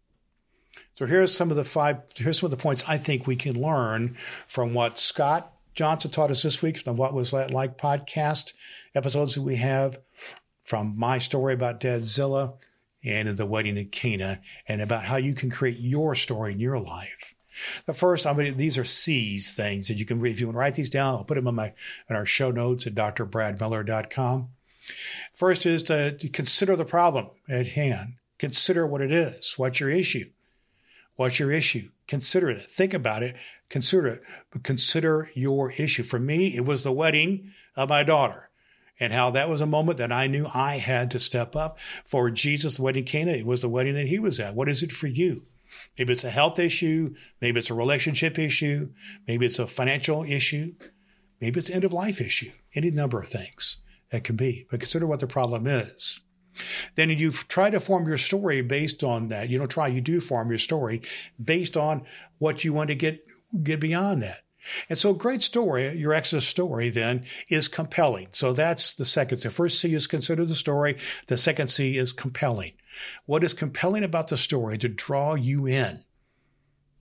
So 1.00 1.06
here's 1.06 1.34
some 1.34 1.50
of 1.50 1.56
the 1.56 1.64
five, 1.64 2.02
here's 2.18 2.42
some 2.42 2.48
of 2.48 2.52
the 2.52 2.62
points 2.62 2.84
I 2.86 2.98
think 2.98 3.26
we 3.26 3.38
can 3.38 3.58
learn 3.58 4.16
from 4.16 4.74
what 4.74 5.00
Scott 5.00 5.54
Johnson 5.74 6.12
taught 6.12 6.30
us 6.30 6.44
this 6.44 6.62
week, 6.62 6.80
from 6.80 6.98
what 6.98 7.14
was 7.14 7.32
that 7.32 7.52
like 7.52 7.78
podcast 7.78 8.52
episodes 8.94 9.36
that 9.36 9.44
we 9.44 9.56
have, 9.56 10.00
from 10.66 11.00
my 11.00 11.18
story 11.18 11.54
about 11.54 11.80
Dadzilla 11.80 12.58
and 13.02 13.38
the 13.38 13.46
wedding 13.46 13.78
in 13.78 13.88
Cana, 13.88 14.42
and 14.68 14.82
about 14.82 15.06
how 15.06 15.16
you 15.16 15.34
can 15.34 15.50
create 15.50 15.80
your 15.80 16.16
story 16.16 16.52
in 16.52 16.60
your 16.60 16.82
life. 16.82 17.34
The 17.86 17.94
first, 17.94 18.28
I 18.28 18.34
mean, 18.34 18.58
these 18.58 18.78
are 18.78 18.84
C's 18.84 19.54
things 19.54 19.88
that 19.88 20.00
you 20.00 20.06
can 20.06 20.20
read. 20.20 20.34
If 20.34 20.42
you 20.42 20.48
want 20.48 20.56
to 20.56 20.60
write 20.60 20.76
these 20.76 20.90
down, 20.90 21.16
I'll 21.16 21.24
put 21.24 21.36
them 21.36 21.48
in 21.48 21.56
my 21.56 21.72
in 22.10 22.18
our 22.18 22.26
show 22.26 22.52
notes 22.52 22.86
at 22.86 22.96
drbradmiller.com. 22.96 24.50
First 25.34 25.66
is 25.66 25.82
to, 25.84 26.18
to 26.18 26.28
consider 26.28 26.76
the 26.76 26.84
problem 26.84 27.30
at 27.48 27.68
hand. 27.68 28.16
Consider 28.38 28.86
what 28.86 29.00
it 29.00 29.14
is. 29.14 29.54
What's 29.56 29.80
your 29.80 29.92
issue? 29.92 30.32
What's 31.20 31.38
your 31.38 31.52
issue? 31.52 31.90
Consider 32.08 32.50
it. 32.50 32.72
Think 32.72 32.94
about 32.94 33.24
it. 33.24 33.36
Consider 33.68 34.08
it. 34.08 34.22
But 34.52 34.64
consider 34.64 35.30
your 35.36 35.70
issue. 35.74 36.02
For 36.02 36.18
me, 36.18 36.56
it 36.56 36.64
was 36.64 36.86
the 36.86 36.94
wedding 36.94 37.52
of 37.76 37.90
my 37.90 38.04
daughter 38.04 38.50
and 39.02 39.12
how 39.12 39.30
that 39.32 39.50
was 39.50 39.60
a 39.60 39.66
moment 39.66 39.98
that 39.98 40.14
I 40.14 40.28
knew 40.28 40.48
I 40.54 40.78
had 40.78 41.12
to 41.12 41.20
step 41.20 41.58
up. 41.58 41.78
For 42.06 42.32
Jesus' 42.32 42.78
the 42.78 42.84
wedding 42.84 43.04
Cana, 43.04 43.34
it 43.34 43.46
was 43.46 43.62
the 43.62 43.68
wedding 43.68 43.96
that 43.96 44.08
he 44.08 44.18
was 44.18 44.40
at. 44.40 44.56
What 44.56 44.70
is 44.70 44.82
it 44.82 44.94
for 44.94 45.08
you? 45.08 45.44
Maybe 45.98 46.14
it's 46.14 46.24
a 46.24 46.30
health 46.30 46.58
issue. 46.58 47.14
Maybe 47.42 47.60
it's 47.60 47.70
a 47.70 47.74
relationship 47.74 48.40
issue. 48.40 48.94
Maybe 49.28 49.46
it's 49.46 49.60
a 49.60 49.68
financial 49.68 50.24
issue. 50.24 50.76
Maybe 51.42 51.60
it's 51.60 51.68
an 51.68 51.76
end 51.76 51.84
of 51.84 51.92
life 51.92 52.22
issue. 52.22 52.52
Any 52.76 52.92
number 52.92 53.20
of 53.20 53.28
things 53.28 53.80
that 54.12 54.24
can 54.24 54.38
be. 54.38 54.68
But 54.72 54.80
consider 54.80 55.06
what 55.06 55.20
the 55.20 55.28
problem 55.28 55.68
is. 55.68 56.22
Then 56.96 57.10
you 57.10 57.32
try 57.32 57.70
to 57.70 57.80
form 57.80 58.08
your 58.08 58.18
story 58.18 58.62
based 58.62 59.04
on 59.04 59.28
that. 59.30 59.50
You 59.50 59.58
don't 59.58 59.72
try, 59.72 59.88
you 59.88 60.02
do 60.02 60.20
form 60.20 60.50
your 60.50 60.60
story 60.60 61.02
based 61.44 61.78
on 61.78 62.04
what 62.38 62.64
you 62.64 62.74
want 62.74 62.90
to 62.90 62.96
get, 62.96 63.28
get 63.64 63.80
beyond 63.80 64.24
that. 64.24 64.44
And 64.90 65.00
so, 65.00 65.14
great 65.14 65.42
story, 65.42 65.96
your 65.98 66.14
Exodus 66.14 66.48
story 66.48 66.90
then 66.90 67.26
is 67.48 67.68
compelling. 67.68 68.28
So 68.32 68.54
that's 68.54 68.94
the 68.94 69.06
second. 69.06 69.40
The 69.40 69.50
first 69.50 69.80
C 69.80 69.94
is 69.94 70.08
consider 70.08 70.46
the 70.46 70.56
story. 70.56 70.98
The 71.28 71.38
second 71.38 71.68
C 71.68 71.98
is 71.98 72.12
compelling. 72.12 72.74
What 73.26 73.44
is 73.44 73.54
compelling 73.54 74.04
about 74.04 74.28
the 74.28 74.38
story 74.38 74.78
to 74.80 74.90
draw 74.90 75.36
you 75.36 75.66
in? 75.66 76.04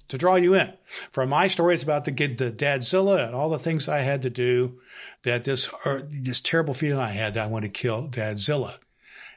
To 0.08 0.16
draw 0.16 0.36
you 0.36 0.54
in. 0.54 0.72
From 1.10 1.30
my 1.30 1.48
story, 1.48 1.74
it's 1.74 1.82
about 1.82 2.04
get 2.04 2.38
the 2.38 2.50
Dadzilla 2.50 3.26
and 3.26 3.34
all 3.34 3.50
the 3.50 3.58
things 3.58 3.88
I 3.88 3.98
had 3.98 4.22
to 4.22 4.30
do. 4.30 4.80
That 5.24 5.44
this 5.44 5.68
or 5.84 6.02
this 6.08 6.40
terrible 6.40 6.74
feeling 6.74 7.00
I 7.00 7.10
had 7.10 7.34
that 7.34 7.44
I 7.44 7.46
want 7.48 7.64
to 7.64 7.68
kill 7.68 8.08
Dadzilla 8.08 8.78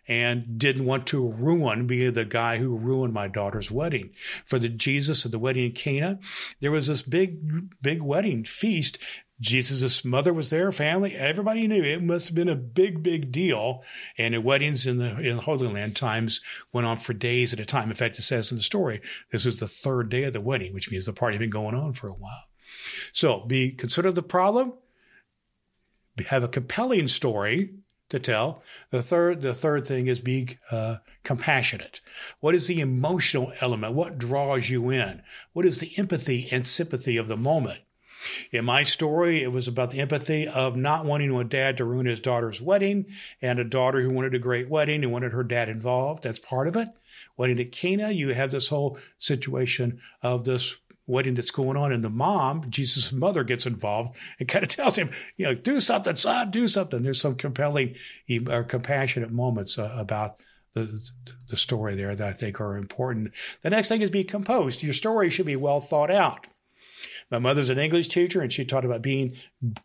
and 0.08 0.58
didn't 0.58 0.86
want 0.86 1.06
to 1.08 1.32
ruin, 1.32 1.88
be 1.88 2.10
the 2.10 2.26
guy 2.26 2.58
who 2.58 2.78
ruined 2.78 3.14
my 3.14 3.28
daughter's 3.28 3.72
wedding. 3.72 4.12
For 4.46 4.60
the 4.60 4.70
Jesus 4.70 5.26
of 5.26 5.32
the 5.32 5.40
wedding 5.40 5.66
in 5.66 5.72
Cana, 5.72 6.20
there 6.60 6.72
was 6.72 6.88
this 6.88 7.02
big, 7.02 7.82
big 7.82 8.02
wedding 8.02 8.44
feast. 8.44 8.98
Jesus' 9.40 10.06
mother 10.06 10.34
was 10.34 10.52
there, 10.52 10.72
family, 10.72 11.16
everybody 11.16 11.68
knew 11.68 11.84
it 11.84 12.04
must 12.04 12.28
have 12.28 12.36
been 12.36 12.50
a 12.50 12.56
big, 12.56 13.02
big 13.02 13.32
deal. 13.32 13.84
And 14.18 14.36
the 14.36 14.42
weddings 14.42 14.86
in 14.86 14.98
the 14.98 15.20
in 15.20 15.38
the 15.38 15.42
Holy 15.42 15.68
Land 15.68 15.96
times 15.96 16.42
went 16.72 16.86
on 16.86 16.98
for 16.98 17.14
days 17.14 17.52
at 17.52 17.60
a 17.60 17.66
time. 17.66 17.90
In 17.90 17.96
fact, 17.96 18.20
it 18.20 18.22
says 18.22 18.52
in 18.52 18.58
the 18.58 18.64
story, 18.64 19.02
this 19.32 19.46
was 19.46 19.60
the 19.60 19.68
third 19.68 20.10
day 20.10 20.26
of 20.26 20.34
the 20.34 20.42
wedding, 20.42 20.74
which 20.74 20.92
means 20.92 21.08
the 21.08 21.14
party 21.14 21.36
had 21.36 21.40
been 21.40 21.50
going 21.50 21.76
on 21.76 21.94
for 21.94 22.08
a 22.08 22.14
while. 22.14 22.50
So 23.12 23.40
be 23.46 23.72
consider 23.72 24.12
the 24.12 24.22
problem, 24.22 24.74
have 26.30 26.44
a 26.44 26.48
compelling 26.48 27.08
story 27.08 27.72
to 28.12 28.20
tell. 28.20 28.62
The 28.92 29.02
third, 29.02 29.42
the 29.42 29.54
third 29.54 29.88
thing 29.88 30.08
is 30.08 30.22
be 30.22 30.58
uh, 30.70 30.98
compassionate. 31.24 32.00
What 32.40 32.56
is 32.56 32.68
the 32.68 32.80
emotional 32.80 33.54
element? 33.60 33.96
What 33.96 34.18
draws 34.18 34.70
you 34.70 34.90
in? 34.90 35.24
What 35.54 35.66
is 35.66 35.80
the 35.80 35.92
empathy 35.98 36.48
and 36.52 36.66
sympathy 36.66 37.18
of 37.18 37.28
the 37.28 37.38
moment? 37.38 37.80
In 38.52 38.66
my 38.66 38.84
story, 38.84 39.42
it 39.42 39.52
was 39.52 39.68
about 39.68 39.90
the 39.90 40.00
empathy 40.00 40.48
of 40.48 40.76
not 40.76 41.06
wanting 41.06 41.36
a 41.36 41.44
dad 41.44 41.78
to 41.78 41.86
ruin 41.86 42.06
his 42.06 42.20
daughter's 42.20 42.62
wedding 42.62 43.08
and 43.42 43.58
a 43.58 43.64
daughter 43.64 44.02
who 44.02 44.12
wanted 44.12 44.36
a 44.36 44.40
great 44.40 44.70
wedding 44.70 45.04
and 45.04 45.12
wanted 45.12 45.32
her 45.32 45.44
dad 45.44 45.70
involved. 45.70 46.24
That's 46.24 46.40
part 46.40 46.68
of 46.68 46.76
it. 46.76 46.90
Wedding 47.36 47.60
at 47.60 47.72
Cana, 47.72 48.12
you 48.12 48.30
have 48.30 48.52
this 48.52 48.68
whole 48.68 49.00
situation 49.18 50.00
of 50.22 50.44
this 50.44 50.78
wedding 51.08 51.34
that's 51.34 51.52
going 51.52 51.78
on, 51.78 51.92
and 51.92 52.04
the 52.04 52.10
mom, 52.10 52.70
Jesus' 52.70 53.12
mother, 53.12 53.44
gets 53.44 53.66
involved 53.66 54.18
and 54.40 54.48
kind 54.48 54.64
of 54.64 54.70
tells 54.70 54.98
him, 54.98 55.10
you 55.38 55.46
know, 55.46 55.54
do 55.54 55.82
something, 55.82 56.16
son, 56.16 56.52
do 56.52 56.68
something. 56.68 57.04
There's 57.04 57.22
some 57.22 57.36
compelling 57.36 57.96
or 58.50 58.64
compassionate 58.64 59.32
moments 59.32 59.78
uh, 59.78 59.94
about 59.98 60.42
the, 60.74 61.02
the 61.50 61.58
story 61.58 61.96
there 61.96 62.16
that 62.16 62.28
I 62.28 62.34
think 62.34 62.62
are 62.62 62.78
important. 62.78 63.34
The 63.62 63.70
next 63.70 63.90
thing 63.90 64.02
is 64.02 64.10
be 64.10 64.24
composed. 64.24 64.84
Your 64.84 64.94
story 64.94 65.30
should 65.30 65.46
be 65.46 65.56
well 65.56 65.82
thought 65.82 66.12
out. 66.12 66.48
My 67.30 67.40
mother's 67.40 67.70
an 67.70 67.80
English 67.80 68.10
teacher, 68.10 68.42
and 68.42 68.52
she 68.52 68.66
taught 68.66 68.86
about 68.86 69.02
being 69.02 69.36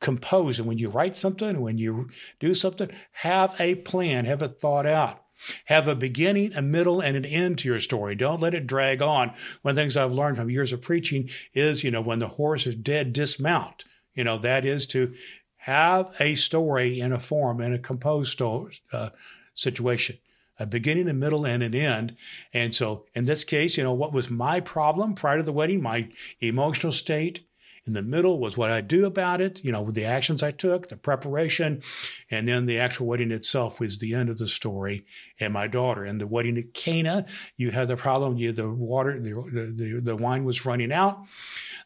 composed. 0.01 0.59
And 0.59 0.69
when 0.69 0.79
you 0.79 0.91
write 0.91 1.17
something, 1.17 1.61
when 1.61 1.79
you 1.79 2.11
do 2.41 2.55
something, 2.55 2.91
have 3.13 3.59
a 3.61 3.77
plan, 3.77 4.25
have 4.27 4.43
it 4.43 4.61
thought 4.61 4.87
out. 4.87 5.23
Have 5.67 5.89
a 5.89 5.95
beginning, 5.95 6.53
a 6.55 6.63
middle, 6.63 7.01
and 7.01 7.17
an 7.17 7.25
end 7.25 7.59
to 7.59 7.69
your 7.69 7.81
story. 7.81 8.15
Don't 8.15 8.41
let 8.41 8.55
it 8.55 8.67
drag 8.67 9.03
on. 9.03 9.29
One 9.63 9.71
of 9.71 9.77
the 9.77 9.83
things 9.83 9.97
I've 9.97 10.13
learned 10.13 10.37
from 10.37 10.51
years 10.51 10.73
of 10.73 10.83
preaching 10.83 11.29
is, 11.55 11.85
you 11.85 11.91
know, 11.91 12.01
when 12.01 12.19
the 12.19 12.29
horse 12.29 12.67
is 12.67 12.75
dead, 12.75 13.13
dismount. 13.13 13.85
You 14.15 14.25
know, 14.25 14.39
that 14.39 14.65
is 14.65 14.87
to 14.89 15.15
have 15.59 16.15
a 16.21 16.35
story 16.37 17.01
in 17.01 17.13
a 17.13 17.21
form, 17.21 17.61
in 17.61 17.73
a 17.73 17.79
composed 17.79 18.41
uh, 18.41 19.11
situation. 19.55 20.19
A 20.59 20.67
beginning, 20.67 21.07
a 21.09 21.13
middle, 21.13 21.47
and 21.47 21.63
an 21.63 21.75
end. 21.75 22.17
And 22.53 22.75
so 22.75 23.05
in 23.15 23.27
this 23.27 23.45
case, 23.45 23.77
you 23.77 23.85
know, 23.85 23.93
what 23.93 24.13
was 24.13 24.31
my 24.31 24.61
problem 24.61 25.15
prior 25.15 25.37
to 25.37 25.43
the 25.43 25.53
wedding? 25.53 25.83
My 25.83 26.09
emotional 26.41 26.93
state, 26.93 27.46
in 27.87 27.93
the 27.93 28.03
middle 28.03 28.39
was 28.41 28.57
what 28.57 28.71
I 28.71 28.81
do 28.81 29.07
about 29.07 29.41
it, 29.41 29.65
you 29.65 29.71
know, 29.71 29.91
the 29.91 30.05
actions 30.05 30.43
I 30.43 30.51
took, 30.51 30.89
the 30.89 30.97
preparation, 30.97 31.83
and 32.31 32.49
then 32.49 32.67
the 32.67 32.79
actual 32.79 33.07
wedding 33.07 33.31
itself 33.31 33.79
was 33.79 33.99
the 33.99 34.15
end 34.15 34.29
of 34.29 34.39
the 34.39 34.49
story 34.49 35.05
and 35.39 35.53
my 35.53 35.69
daughter. 35.69 36.05
And 36.05 36.21
the 36.21 36.27
wedding 36.27 36.59
at 36.59 36.75
Cana, 36.75 37.27
you 37.57 37.71
had 37.71 37.89
the 37.89 37.97
problem, 37.97 38.37
you 38.39 38.49
had 38.49 38.57
the 38.57 38.69
water, 38.69 39.21
the, 39.21 39.31
the, 39.31 40.01
the 40.03 40.17
wine 40.17 40.45
was 40.45 40.67
running 40.67 40.93
out. 40.93 41.25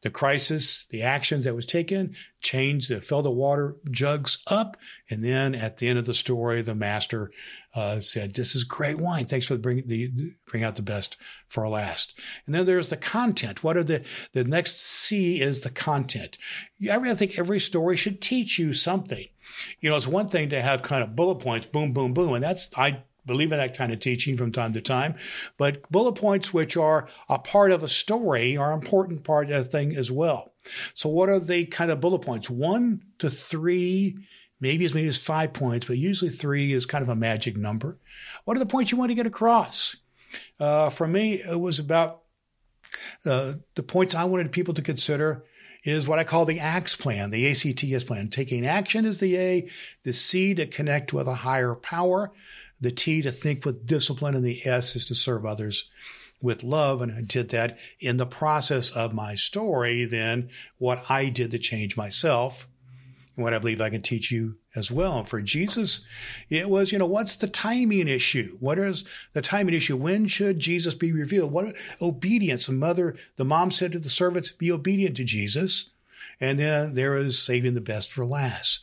The 0.03 0.11
crisis, 0.11 0.87
the 0.91 1.03
actions 1.03 1.45
that 1.45 1.55
was 1.55 1.67
taken, 1.67 2.15
changed, 2.41 2.91
the, 2.91 3.01
fill 3.01 3.23
the 3.23 3.31
water 3.31 3.77
jugs 3.91 4.39
up. 4.49 4.77
And 5.09 5.25
then 5.25 5.55
at 5.55 5.77
the 5.77 5.89
end 5.89 5.99
of 5.99 6.07
the 6.07 6.15
story, 6.15 6.63
the 6.63 6.75
master 6.75 7.31
uh, 7.75 8.01
said, 8.01 8.35
"This 8.35 8.55
is 8.55 8.65
great 8.65 8.99
wine. 8.99 9.27
Thanks 9.27 9.47
for 9.47 9.57
bringing 9.57 9.87
the 9.87 10.11
bring 10.47 10.65
out 10.65 10.77
the 10.77 10.83
best 10.83 11.17
for 11.49 11.69
last." 11.69 12.19
And 12.47 12.55
then 12.55 12.67
there's 12.67 12.91
the 12.91 12.97
content. 12.97 13.63
What 13.63 13.77
are 13.77 13.85
the 13.85 14.05
the 14.33 14.45
next 14.45 14.81
C 14.81 15.41
is 15.41 15.61
the 15.61 15.71
content. 15.71 16.39
I 16.91 16.97
really 16.97 17.17
think 17.17 17.39
every 17.39 17.61
story 17.61 17.97
should 17.97 18.21
teach 18.21 18.59
you 18.59 18.73
something. 18.73 19.27
You 19.81 19.91
know, 19.91 19.97
it's 19.97 20.07
one 20.07 20.29
thing 20.29 20.51
to 20.51 20.63
have 20.63 20.83
kind 20.83 21.03
of 21.03 21.17
bullet 21.17 21.37
points, 21.37 21.67
boom, 21.67 21.93
boom, 21.93 22.15
boom, 22.15 22.35
and 22.35 22.43
that's 22.43 22.71
I 22.77 23.03
believe 23.27 23.53
in 23.53 23.59
that 23.59 23.77
kind 23.77 23.93
of 23.93 24.01
teaching 24.01 24.37
from 24.37 24.53
time 24.53 24.73
to 24.75 24.81
time. 24.81 25.15
But 25.57 25.91
bullet 25.91 26.15
points, 26.15 26.53
which 26.53 26.77
are 26.77 27.09
a 27.29 27.39
part 27.39 27.73
of 27.73 27.83
a 27.83 27.89
story, 27.89 28.57
are 28.57 28.73
an 28.73 28.81
important 28.81 29.25
part 29.25 29.51
of 29.51 29.65
the 29.65 29.71
thing 29.71 29.97
as 29.97 30.11
well. 30.11 30.53
So, 30.95 31.09
what 31.09 31.29
are 31.29 31.39
the 31.39 31.65
kind 31.67 31.91
of 31.91 32.01
bullet 32.01 32.21
points? 32.21 32.51
One 32.51 33.03
to 33.19 33.31
three 33.31 34.17
maybe 34.61 34.85
as 34.85 34.95
many 34.95 35.09
as 35.09 35.19
five 35.19 35.53
points, 35.53 35.87
but 35.87 35.97
usually 35.97 36.31
three 36.31 36.73
is 36.73 36.87
kind 36.87 37.03
of 37.03 37.09
a 37.09 37.17
magic 37.17 37.57
number. 37.57 37.99
What 38.45 38.57
are 38.57 38.61
the 38.61 38.67
points 38.67 38.93
you 38.93 38.99
want 38.99 39.11
to 39.11 39.15
get 39.15 39.27
across? 39.27 39.97
Uh, 40.59 40.91
for 40.91 41.07
me, 41.07 41.35
it 41.35 41.59
was 41.59 41.79
about 41.79 42.23
uh, 43.25 43.55
the 43.75 43.83
points 43.83 44.15
I 44.15 44.25
wanted 44.25 44.53
people 44.53 44.75
to 44.75 44.83
consider 44.83 45.45
is 45.83 46.07
what 46.07 46.19
I 46.19 46.25
call 46.25 46.45
the 46.45 46.61
ACTS 46.61 46.97
plan, 46.97 47.31
the 47.31 47.51
ACTS 47.51 48.05
plan. 48.05 48.29
Taking 48.29 48.67
action 48.67 49.07
is 49.07 49.19
the 49.19 49.37
A, 49.39 49.69
the 50.03 50.13
C 50.13 50.55
to 50.55 50.67
connect 50.67 51.13
with 51.15 51.27
a 51.27 51.37
higher 51.37 51.75
power, 51.75 52.33
the 52.81 52.91
T 52.91 53.23
to 53.23 53.31
think 53.31 53.65
with 53.65 53.87
discipline, 53.87 54.35
and 54.35 54.45
the 54.45 54.61
S 54.65 54.97
is 54.97 55.05
to 55.07 55.15
serve 55.15 55.45
others 55.45 55.91
with 56.43 56.65
love. 56.65 57.03
And 57.03 57.13
I 57.13 57.21
did 57.21 57.51
that 57.51 57.79
in 57.99 58.17
the 58.17 58.27
process 58.27 58.91
of 58.91 59.13
my 59.13 59.35
story, 59.35 60.05
then 60.05 60.49
what 60.79 61.05
I 61.11 61.29
did 61.29 61.51
to 61.51 61.59
change 61.59 61.97
myself 61.97 62.67
and 63.37 63.45
what 63.45 63.55
I 63.55 63.59
believe 63.59 63.81
I 63.81 63.91
can 63.91 64.03
teach 64.03 64.31
you 64.31 64.57
as 64.75 64.91
well. 64.91 65.19
And 65.19 65.29
For 65.29 65.43
Jesus, 65.43 66.01
it 66.49 66.71
was, 66.71 66.93
you 66.93 66.99
know, 66.99 67.07
what's 67.07 67.37
the 67.37 67.49
timing 67.49 68.09
issue? 68.09 68.57
What 68.61 68.79
is 68.79 69.05
the 69.33 69.43
timing 69.43 69.75
issue? 69.75 69.97
When 69.97 70.27
should 70.27 70.59
Jesus 70.59 70.95
be 70.95 71.13
revealed? 71.13 71.53
What 71.53 71.77
obedience? 72.01 72.67
The 72.67 72.73
mother, 72.73 73.17
the 73.37 73.45
mom 73.45 73.71
said 73.71 73.93
to 73.93 73.99
the 73.99 74.11
servants, 74.11 74.51
be 74.51 74.73
obedient 74.73 75.17
to 75.19 75.25
Jesus. 75.25 75.91
And 76.41 76.59
then 76.59 76.95
there 76.95 77.17
is 77.17 77.39
saving 77.39 77.75
the 77.75 77.81
best 77.81 78.13
for 78.13 78.25
last. 78.25 78.81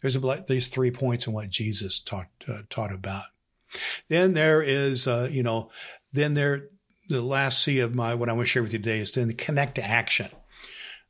There's 0.00 0.16
these 0.46 0.68
three 0.68 0.90
points 0.90 1.26
in 1.26 1.32
what 1.32 1.50
Jesus 1.50 1.98
taught, 1.98 2.28
uh, 2.48 2.62
taught 2.70 2.92
about. 2.92 3.24
Then 4.08 4.34
there 4.34 4.62
is, 4.62 5.06
uh, 5.06 5.28
you 5.30 5.42
know, 5.42 5.70
then 6.12 6.34
there, 6.34 6.68
the 7.08 7.22
last 7.22 7.62
C 7.62 7.80
of 7.80 7.94
my, 7.94 8.14
what 8.14 8.28
I 8.28 8.32
want 8.32 8.46
to 8.46 8.50
share 8.50 8.62
with 8.62 8.72
you 8.72 8.78
today 8.78 9.00
is 9.00 9.12
then 9.12 9.32
connect 9.32 9.74
to 9.76 9.84
action. 9.84 10.28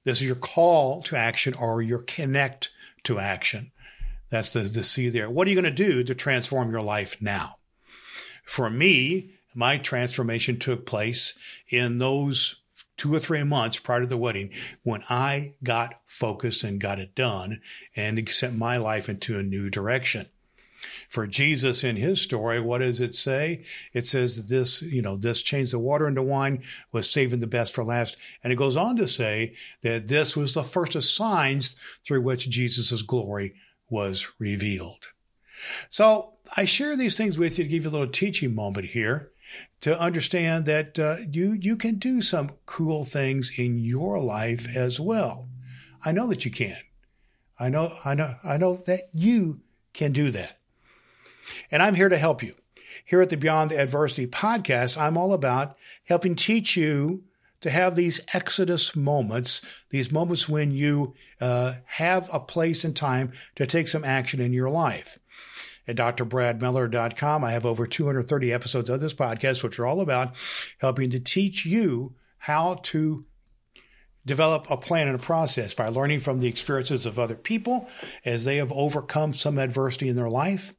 This 0.05 0.21
is 0.21 0.27
your 0.27 0.37
call 0.37 1.03
to 1.03 1.17
action 1.17 1.55
or 1.55 1.83
your 1.83 2.03
connect 2.03 2.71
to 3.05 3.19
action. 3.19 3.73
That's 4.31 4.53
the, 4.53 4.61
the 4.61 4.83
C 4.83 5.09
there. 5.09 5.29
What 5.29 5.47
are 5.47 5.51
you 5.51 5.61
going 5.61 5.75
to 5.75 5.85
do 5.85 6.03
to 6.05 6.15
transform 6.15 6.71
your 6.71 6.83
life 6.83 7.21
now? 7.21 7.55
For 8.45 8.71
me, 8.71 9.35
my 9.55 9.79
transformation 9.79 10.59
took 10.59 10.87
place 10.87 11.35
in 11.69 11.99
those 11.99 12.60
two 13.01 13.15
or 13.15 13.19
three 13.19 13.43
months 13.43 13.79
prior 13.79 14.01
to 14.01 14.07
the 14.07 14.19
wedding 14.19 14.51
when 14.83 15.03
I 15.09 15.55
got 15.65 16.03
focused 16.05 16.63
and 16.63 16.79
got 16.79 16.99
it 16.99 17.15
done 17.15 17.63
and 17.97 18.29
sent 18.29 18.59
my 18.59 18.77
life 18.77 19.09
into 19.09 19.39
a 19.39 19.43
new 19.43 19.71
direction. 19.71 20.27
For 21.09 21.27
Jesus 21.27 21.83
in 21.83 21.97
his 21.97 22.21
story, 22.21 22.61
what 22.61 22.79
does 22.79 23.01
it 23.01 23.15
say? 23.15 23.65
It 23.95 24.07
says 24.07 24.37
that 24.37 24.55
this, 24.55 24.83
you 24.83 25.01
know, 25.01 25.17
this 25.17 25.41
changed 25.41 25.73
the 25.73 25.79
water 25.79 26.07
into 26.07 26.23
wine 26.23 26.63
was 26.93 27.09
saving 27.09 27.41
the 27.41 27.47
best 27.47 27.75
for 27.75 27.85
last. 27.85 28.19
And 28.45 28.53
it 28.53 28.57
goes 28.57 28.77
on 28.77 28.97
to 28.97 29.07
say 29.07 29.55
that 29.81 30.09
this 30.09 30.37
was 30.37 30.53
the 30.53 30.63
first 30.63 30.95
of 30.95 31.03
signs 31.03 31.77
through 32.05 32.21
which 32.21 32.51
Jesus' 32.51 33.01
glory 33.01 33.55
was 33.89 34.29
revealed. 34.39 35.09
So 35.89 36.35
I 36.55 36.67
share 36.67 36.99
these 36.99 37.17
things 37.17 37.39
with 37.39 37.59
you 37.59 37.65
to 37.65 37.71
give 37.71 37.85
you 37.85 37.89
a 37.89 37.93
little 37.93 38.07
teaching 38.09 38.55
moment 38.55 38.89
here 38.89 39.31
to 39.81 39.99
understand 39.99 40.67
that 40.67 40.99
uh, 40.99 41.17
you 41.31 41.53
you 41.53 41.77
can 41.77 41.97
do 41.97 42.23
some 42.23 42.53
cool 42.67 43.05
things 43.05 43.53
in 43.59 43.79
your 43.79 44.19
life 44.21 44.69
as 44.77 45.01
well. 45.01 45.49
I 46.05 46.13
know 46.13 46.27
that 46.29 46.45
you 46.45 46.51
can. 46.51 46.79
I 47.59 47.69
know 47.69 47.93
I 48.05 48.15
know 48.15 48.35
I 48.45 48.57
know 48.57 48.77
that 48.87 49.05
you 49.13 49.61
can 49.93 50.13
do 50.13 50.31
that. 50.31 50.59
And 51.71 51.83
I'm 51.83 51.95
here 51.95 52.09
to 52.09 52.19
help 52.19 52.43
you. 52.43 52.55
Here 53.05 53.21
at 53.21 53.29
the 53.29 53.37
Beyond 53.37 53.71
the 53.71 53.79
Adversity 53.81 54.27
podcast, 54.27 55.01
I'm 55.01 55.17
all 55.17 55.33
about 55.33 55.77
helping 56.05 56.37
teach 56.37 56.77
you 56.77 57.25
to 57.61 57.71
have 57.71 57.95
these 57.95 58.21
exodus 58.33 58.97
moments, 58.97 59.63
these 59.91 60.11
moments 60.11 60.49
when 60.49 60.71
you 60.71 61.15
uh, 61.41 61.75
have 61.87 62.29
a 62.33 62.41
place 62.41 62.85
and 62.85 62.97
time 62.97 63.33
to 63.57 63.67
take 63.67 63.89
some 63.89 64.05
action 64.05 64.41
in 64.41 64.53
your 64.53 64.71
life. 64.71 65.19
At 65.91 65.97
drbradmiller.com, 65.97 67.43
I 67.43 67.51
have 67.51 67.67
over 67.67 67.85
230 67.85 68.53
episodes 68.53 68.89
of 68.89 69.01
this 69.01 69.13
podcast, 69.13 69.65
which 69.65 69.77
are 69.81 69.87
all 69.87 70.01
about 70.01 70.37
helping 70.79 71.11
to 71.11 71.19
teach 71.19 71.67
you 71.67 72.15
how 72.39 72.75
to 72.85 73.25
develop 74.25 74.71
a 74.71 74.77
plan 74.77 75.09
and 75.09 75.17
a 75.17 75.19
process 75.19 75.75
by 75.75 75.89
learning 75.89 76.21
from 76.21 76.39
the 76.39 76.47
experiences 76.47 77.07
of 77.07 77.19
other 77.19 77.35
people 77.35 77.89
as 78.25 78.45
they 78.45 78.59
have 78.59 78.71
overcome 78.71 79.33
some 79.33 79.59
adversity 79.59 80.09
in 80.09 80.15
their 80.15 80.29
life. 80.29 80.75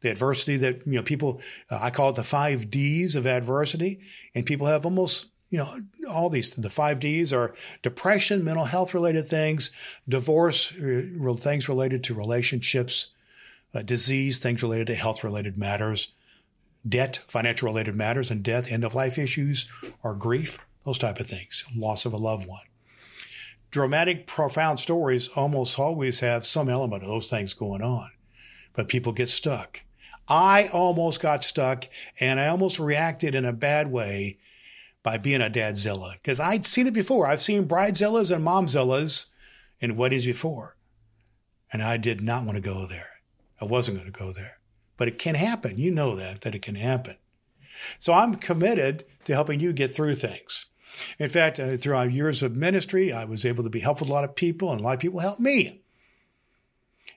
The 0.00 0.10
adversity 0.10 0.56
that 0.56 0.84
you 0.84 0.94
know 0.94 1.04
people 1.04 1.40
uh, 1.70 1.78
I 1.80 1.90
call 1.90 2.10
it 2.10 2.16
the 2.16 2.24
five 2.24 2.68
D's 2.68 3.14
of 3.14 3.28
adversity, 3.28 4.00
and 4.34 4.44
people 4.44 4.66
have 4.66 4.84
almost 4.84 5.26
you 5.50 5.58
know 5.58 5.72
all 6.10 6.28
these 6.30 6.56
the 6.56 6.68
five 6.68 6.98
D's 6.98 7.32
are 7.32 7.54
depression, 7.82 8.42
mental 8.42 8.64
health 8.64 8.92
related 8.92 9.28
things, 9.28 9.70
divorce, 10.08 10.72
uh, 10.72 11.34
things 11.38 11.68
related 11.68 12.02
to 12.02 12.14
relationships, 12.14 13.12
uh, 13.74 13.82
disease, 13.82 14.38
things 14.38 14.62
related 14.62 14.86
to 14.88 14.94
health 14.94 15.24
related 15.24 15.56
matters, 15.56 16.12
debt, 16.86 17.20
financial 17.28 17.66
related 17.66 17.94
matters, 17.94 18.30
and 18.30 18.42
death, 18.42 18.70
end 18.70 18.84
of 18.84 18.94
life 18.94 19.18
issues, 19.18 19.66
or 20.02 20.14
grief, 20.14 20.58
those 20.84 20.98
type 20.98 21.20
of 21.20 21.26
things, 21.26 21.64
loss 21.76 22.04
of 22.04 22.12
a 22.12 22.18
loved 22.18 22.46
one. 22.46 22.64
Dramatic, 23.70 24.26
profound 24.26 24.80
stories 24.80 25.28
almost 25.28 25.78
always 25.78 26.20
have 26.20 26.44
some 26.44 26.68
element 26.68 27.02
of 27.02 27.08
those 27.08 27.30
things 27.30 27.54
going 27.54 27.80
on, 27.80 28.10
but 28.74 28.88
people 28.88 29.12
get 29.12 29.30
stuck. 29.30 29.82
I 30.28 30.68
almost 30.68 31.20
got 31.20 31.42
stuck 31.42 31.84
and 32.20 32.38
I 32.38 32.48
almost 32.48 32.78
reacted 32.78 33.34
in 33.34 33.44
a 33.44 33.52
bad 33.52 33.90
way 33.90 34.38
by 35.02 35.18
being 35.18 35.40
a 35.40 35.50
dadzilla 35.50 36.12
because 36.14 36.38
I'd 36.38 36.64
seen 36.64 36.86
it 36.86 36.94
before. 36.94 37.26
I've 37.26 37.42
seen 37.42 37.66
bridezillas 37.66 38.34
and 38.34 38.44
momzillas 38.44 39.26
in 39.80 39.96
weddings 39.96 40.24
before. 40.24 40.76
And 41.72 41.82
I 41.82 41.96
did 41.96 42.20
not 42.20 42.44
want 42.44 42.56
to 42.56 42.62
go 42.62 42.86
there. 42.86 43.11
I 43.62 43.64
wasn't 43.64 43.98
going 43.98 44.12
to 44.12 44.18
go 44.18 44.32
there. 44.32 44.58
But 44.96 45.06
it 45.06 45.20
can 45.20 45.36
happen. 45.36 45.78
You 45.78 45.92
know 45.92 46.16
that, 46.16 46.40
that 46.40 46.56
it 46.56 46.62
can 46.62 46.74
happen. 46.74 47.16
So 48.00 48.12
I'm 48.12 48.34
committed 48.34 49.04
to 49.24 49.34
helping 49.34 49.60
you 49.60 49.72
get 49.72 49.94
through 49.94 50.16
things. 50.16 50.66
In 51.20 51.28
fact, 51.28 51.60
uh, 51.60 51.76
throughout 51.76 52.12
years 52.12 52.42
of 52.42 52.56
ministry, 52.56 53.12
I 53.12 53.24
was 53.24 53.46
able 53.46 53.62
to 53.62 53.70
be 53.70 53.80
helpful 53.80 54.08
to 54.08 54.12
a 54.12 54.14
lot 54.14 54.24
of 54.24 54.34
people, 54.34 54.72
and 54.72 54.80
a 54.80 54.82
lot 54.82 54.94
of 54.94 55.00
people 55.00 55.20
helped 55.20 55.40
me. 55.40 55.80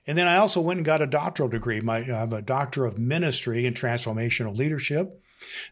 And 0.06 0.16
then 0.16 0.28
I 0.28 0.36
also 0.36 0.60
went 0.60 0.78
and 0.78 0.86
got 0.86 1.02
a 1.02 1.06
doctoral 1.06 1.48
degree. 1.48 1.80
My, 1.80 1.98
I'm 1.98 2.32
a 2.32 2.40
doctor 2.40 2.86
of 2.86 2.96
ministry 2.96 3.66
and 3.66 3.76
transformational 3.76 4.56
leadership. 4.56 5.20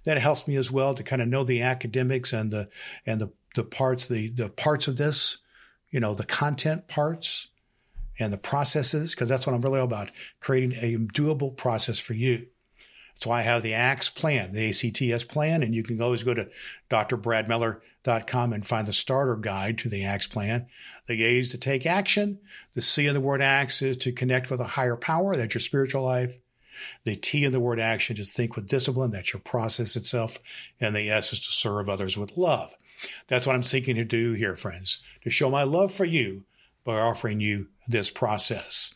That 0.02 0.18
helps 0.18 0.48
me 0.48 0.56
as 0.56 0.72
well 0.72 0.92
to 0.94 1.04
kind 1.04 1.22
of 1.22 1.28
know 1.28 1.44
the 1.44 1.62
academics 1.62 2.32
and 2.32 2.50
the 2.50 2.68
and 3.06 3.20
the 3.20 3.30
the 3.54 3.64
parts 3.64 4.08
the 4.08 4.28
the 4.28 4.50
parts 4.50 4.88
of 4.88 4.96
this, 4.96 5.38
you 5.90 6.00
know, 6.00 6.14
the 6.14 6.26
content 6.26 6.88
parts 6.88 7.48
and 8.18 8.33
the 8.33 8.38
processes, 8.38 9.14
because 9.14 9.29
that's 9.29 9.46
what 9.46 9.55
I'm 9.55 9.62
really 9.62 9.79
all 9.79 9.87
about, 9.87 10.11
creating 10.40 10.72
a 10.72 10.96
doable 10.98 11.57
process 11.57 11.98
for 11.98 12.14
you. 12.14 12.46
That's 13.14 13.27
why 13.27 13.40
I 13.40 13.42
have 13.42 13.62
the 13.62 13.74
ACTS 13.74 14.11
plan, 14.11 14.53
the 14.53 14.68
ACTS 14.68 15.24
plan, 15.24 15.62
and 15.62 15.74
you 15.74 15.85
can 15.85 16.03
always 16.03 16.24
go 16.24 16.35
to 16.35 16.48
drbradmiller.com 16.90 18.53
and 18.53 18.66
find 18.66 18.88
the 18.88 18.92
starter 18.92 19.37
guide 19.37 19.79
to 19.79 19.88
the 19.88 20.05
ACTS 20.05 20.27
plan. 20.27 20.66
The 21.07 21.24
A 21.24 21.38
is 21.38 21.50
to 21.50 21.59
take 21.59 21.87
action. 21.87 22.40
The 22.74 22.83
C 22.83 23.07
in 23.07 23.14
the 23.14 23.20
word 23.20 23.40
ACTS 23.40 23.83
is 23.83 23.96
to 23.98 24.12
connect 24.12 24.50
with 24.50 24.61
a 24.61 24.64
higher 24.64 24.96
power. 24.96 25.37
That's 25.37 25.55
your 25.55 25.61
spiritual 25.61 26.03
life. 26.03 26.38
The 27.05 27.14
T 27.14 27.44
in 27.44 27.53
the 27.53 27.61
word 27.61 27.79
action 27.79 28.18
is 28.18 28.31
to 28.31 28.35
think 28.35 28.57
with 28.57 28.66
discipline. 28.66 29.12
That's 29.12 29.33
your 29.33 29.40
process 29.40 29.94
itself. 29.94 30.38
And 30.81 30.96
the 30.96 31.09
S 31.09 31.33
is 31.33 31.38
to 31.46 31.53
serve 31.53 31.88
others 31.88 32.18
with 32.18 32.37
love. 32.37 32.74
That's 33.29 33.46
what 33.46 33.55
I'm 33.55 33.62
seeking 33.62 33.94
to 33.96 34.05
do 34.05 34.33
here, 34.33 34.57
friends, 34.57 35.03
to 35.22 35.31
show 35.31 35.50
my 35.50 35.62
love 35.62 35.92
for 35.92 36.05
you 36.05 36.44
by 36.85 36.99
offering 36.99 37.40
you 37.40 37.68
this 37.88 38.11
process. 38.11 38.94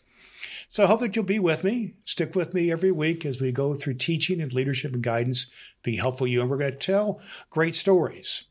So 0.69 0.85
I 0.85 0.87
hope 0.87 1.01
that 1.01 1.17
you'll 1.17 1.25
be 1.25 1.39
with 1.39 1.65
me. 1.65 1.95
Stick 2.05 2.35
with 2.35 2.53
me 2.53 2.71
every 2.71 2.93
week 2.93 3.25
as 3.25 3.41
we 3.41 3.53
go 3.53 3.75
through 3.75 3.95
teaching 3.95 4.41
and 4.41 4.53
leadership 4.53 4.93
and 4.93 5.03
guidance, 5.03 5.51
be 5.83 5.97
helpful 5.97 6.27
you. 6.27 6.43
And 6.43 6.51
we're 6.51 6.59
going 6.59 6.73
to 6.73 6.79
tell 6.79 7.21
great 7.49 7.75
stories. 7.75 8.45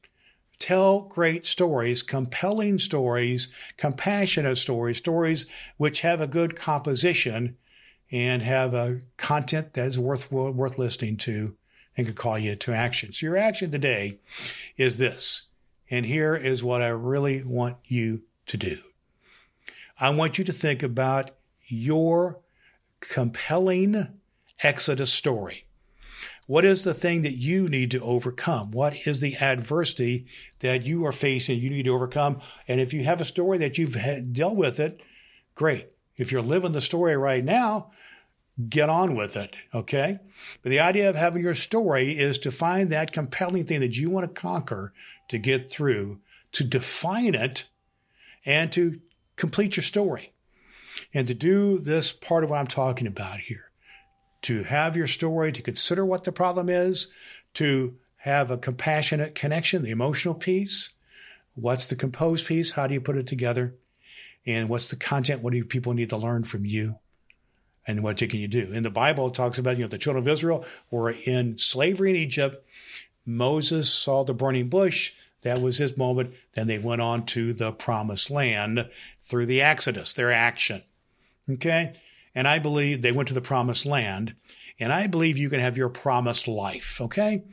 Tell 0.58 1.02
great 1.02 1.45
stories, 1.45 2.02
compelling 2.02 2.80
stories, 2.80 3.47
compassionate 3.78 4.58
stories, 4.58 4.97
stories 4.97 5.45
which 5.78 6.02
have 6.02 6.19
a 6.19 6.28
good 6.28 6.56
composition 6.56 7.58
and 8.12 8.41
have 8.41 8.73
a 8.73 9.02
content 9.17 9.73
that 9.73 9.86
is 9.86 10.00
worth, 10.00 10.32
worth 10.32 10.80
listening 10.80 11.17
to 11.17 11.56
and 11.95 12.08
could 12.08 12.15
call 12.15 12.39
you 12.39 12.56
to 12.56 12.73
action. 12.73 13.13
So 13.13 13.28
your 13.28 13.38
action 13.38 13.69
today 13.69 14.19
is 14.78 14.97
this. 14.97 15.43
And 15.91 16.06
here 16.06 16.36
is 16.36 16.63
what 16.63 16.82
I 16.82 16.88
really 16.88 17.43
want 17.43 17.78
you 17.86 18.23
to 18.47 18.58
do. 18.58 18.80
I 19.99 20.10
want 20.12 20.38
you 20.38 20.43
to 20.43 20.53
think 20.53 20.83
about 20.83 21.31
your 21.65 22.39
compelling 22.99 24.19
Exodus 24.62 25.12
story. 25.12 25.65
What 26.45 26.65
is 26.65 26.83
the 26.83 26.93
thing 26.93 27.23
that 27.23 27.36
you 27.36 27.67
need 27.67 27.91
to 27.91 28.01
overcome? 28.01 28.71
What 28.71 28.95
is 29.05 29.19
the 29.19 29.36
adversity 29.36 30.25
that 30.60 30.86
you 30.86 31.05
are 31.05 31.12
facing 31.12 31.60
you 31.60 31.69
need 31.69 31.83
to 31.83 31.93
overcome? 31.93 32.39
And 32.67 32.79
if 32.79 32.93
you 32.93 33.03
have 33.03 33.19
a 33.19 33.25
story 33.25 33.57
that 33.57 33.77
you've 33.77 33.97
dealt 34.31 34.55
with 34.55 34.79
it, 34.79 35.01
great. 35.55 35.89
If 36.15 36.31
you're 36.31 36.41
living 36.41 36.71
the 36.71 36.81
story 36.81 37.17
right 37.17 37.43
now, 37.43 37.91
get 38.69 38.89
on 38.89 39.15
with 39.15 39.36
it. 39.36 39.57
Okay. 39.73 40.19
But 40.63 40.69
the 40.69 40.79
idea 40.79 41.10
of 41.10 41.15
having 41.15 41.43
your 41.43 41.53
story 41.53 42.17
is 42.17 42.38
to 42.39 42.51
find 42.51 42.89
that 42.89 43.12
compelling 43.12 43.65
thing 43.65 43.81
that 43.81 43.97
you 43.97 44.10
want 44.10 44.33
to 44.33 44.41
conquer, 44.41 44.93
to 45.27 45.38
get 45.38 45.69
through, 45.69 46.21
to 46.53 46.63
define 46.63 47.36
it, 47.36 47.65
and 48.45 48.71
to 48.71 49.01
complete 49.38 49.78
your 49.78 49.84
story 49.84 50.34
and 51.13 51.26
to 51.28 51.34
do 51.34 51.80
this 51.80 52.12
part 52.12 52.43
of 52.43 52.50
what 52.50 52.60
I'm 52.60 52.67
talking 52.67 53.08
about 53.08 53.39
here, 53.39 53.71
to 54.41 54.63
have 54.63 54.97
your 54.97 55.08
story, 55.08 55.52
to 55.54 55.62
consider 55.62 56.06
what 56.06 56.26
the 56.26 56.32
problem 56.32 56.67
is, 56.67 57.08
to 57.54 57.95
have 58.17 58.52
a 58.52 58.58
compassionate 58.58 59.36
connection, 59.36 59.84
the 59.84 59.91
emotional 59.91 60.34
piece. 60.34 60.89
What's 61.56 61.88
the 61.88 61.95
composed 61.95 62.47
piece? 62.47 62.71
How 62.71 62.88
do 62.88 62.93
you 62.93 63.02
put 63.02 63.17
it 63.17 63.26
together? 63.26 63.76
And 64.45 64.69
what's 64.69 64.89
the 64.89 64.95
content? 64.95 65.41
What 65.41 65.54
do 65.54 65.63
people 65.63 65.93
need 65.93 66.10
to 66.10 66.17
learn 66.17 66.43
from 66.43 66.65
you? 66.65 66.97
And 67.86 68.04
what 68.04 68.17
can 68.17 68.32
you 68.32 68.47
do? 68.47 68.71
In 68.73 68.84
the 68.84 68.89
Bible, 68.89 69.28
it 69.28 69.34
talks 69.34 69.58
about, 69.58 69.78
you 69.78 69.84
know, 69.84 69.88
the 69.88 69.97
children 69.97 70.23
of 70.23 70.28
Israel 70.28 70.65
were 70.91 71.12
in 71.12 71.58
slavery 71.58 72.10
in 72.10 72.15
Egypt. 72.17 72.58
Moses 73.26 73.93
saw 73.93 74.23
the 74.23 74.34
burning 74.34 74.67
bush. 74.67 75.13
That 75.43 75.62
was 75.62 75.78
his 75.78 75.97
moment. 75.97 76.34
Then 76.54 76.67
they 76.67 76.80
went 76.80 77.02
on 77.02 77.26
to 77.28 77.54
the 77.54 77.71
promised 77.71 78.30
land 78.30 78.89
through 79.26 79.45
the 79.45 79.62
Exodus, 79.62 80.13
their 80.13 80.32
action. 80.32 80.84
Okay? 81.50 81.93
And 82.34 82.47
I 82.47 82.60
believe 82.60 83.02
they 83.02 83.12
went 83.12 83.28
to 83.30 83.34
the 83.34 83.41
promised 83.41 83.86
land. 83.86 84.36
And 84.80 84.93
I 84.93 85.08
believe 85.08 85.38
you 85.38 85.50
can 85.50 85.60
have 85.60 85.78
your 85.78 85.89
promised 85.89 86.47
life. 86.47 87.00
Okay? 87.02 87.43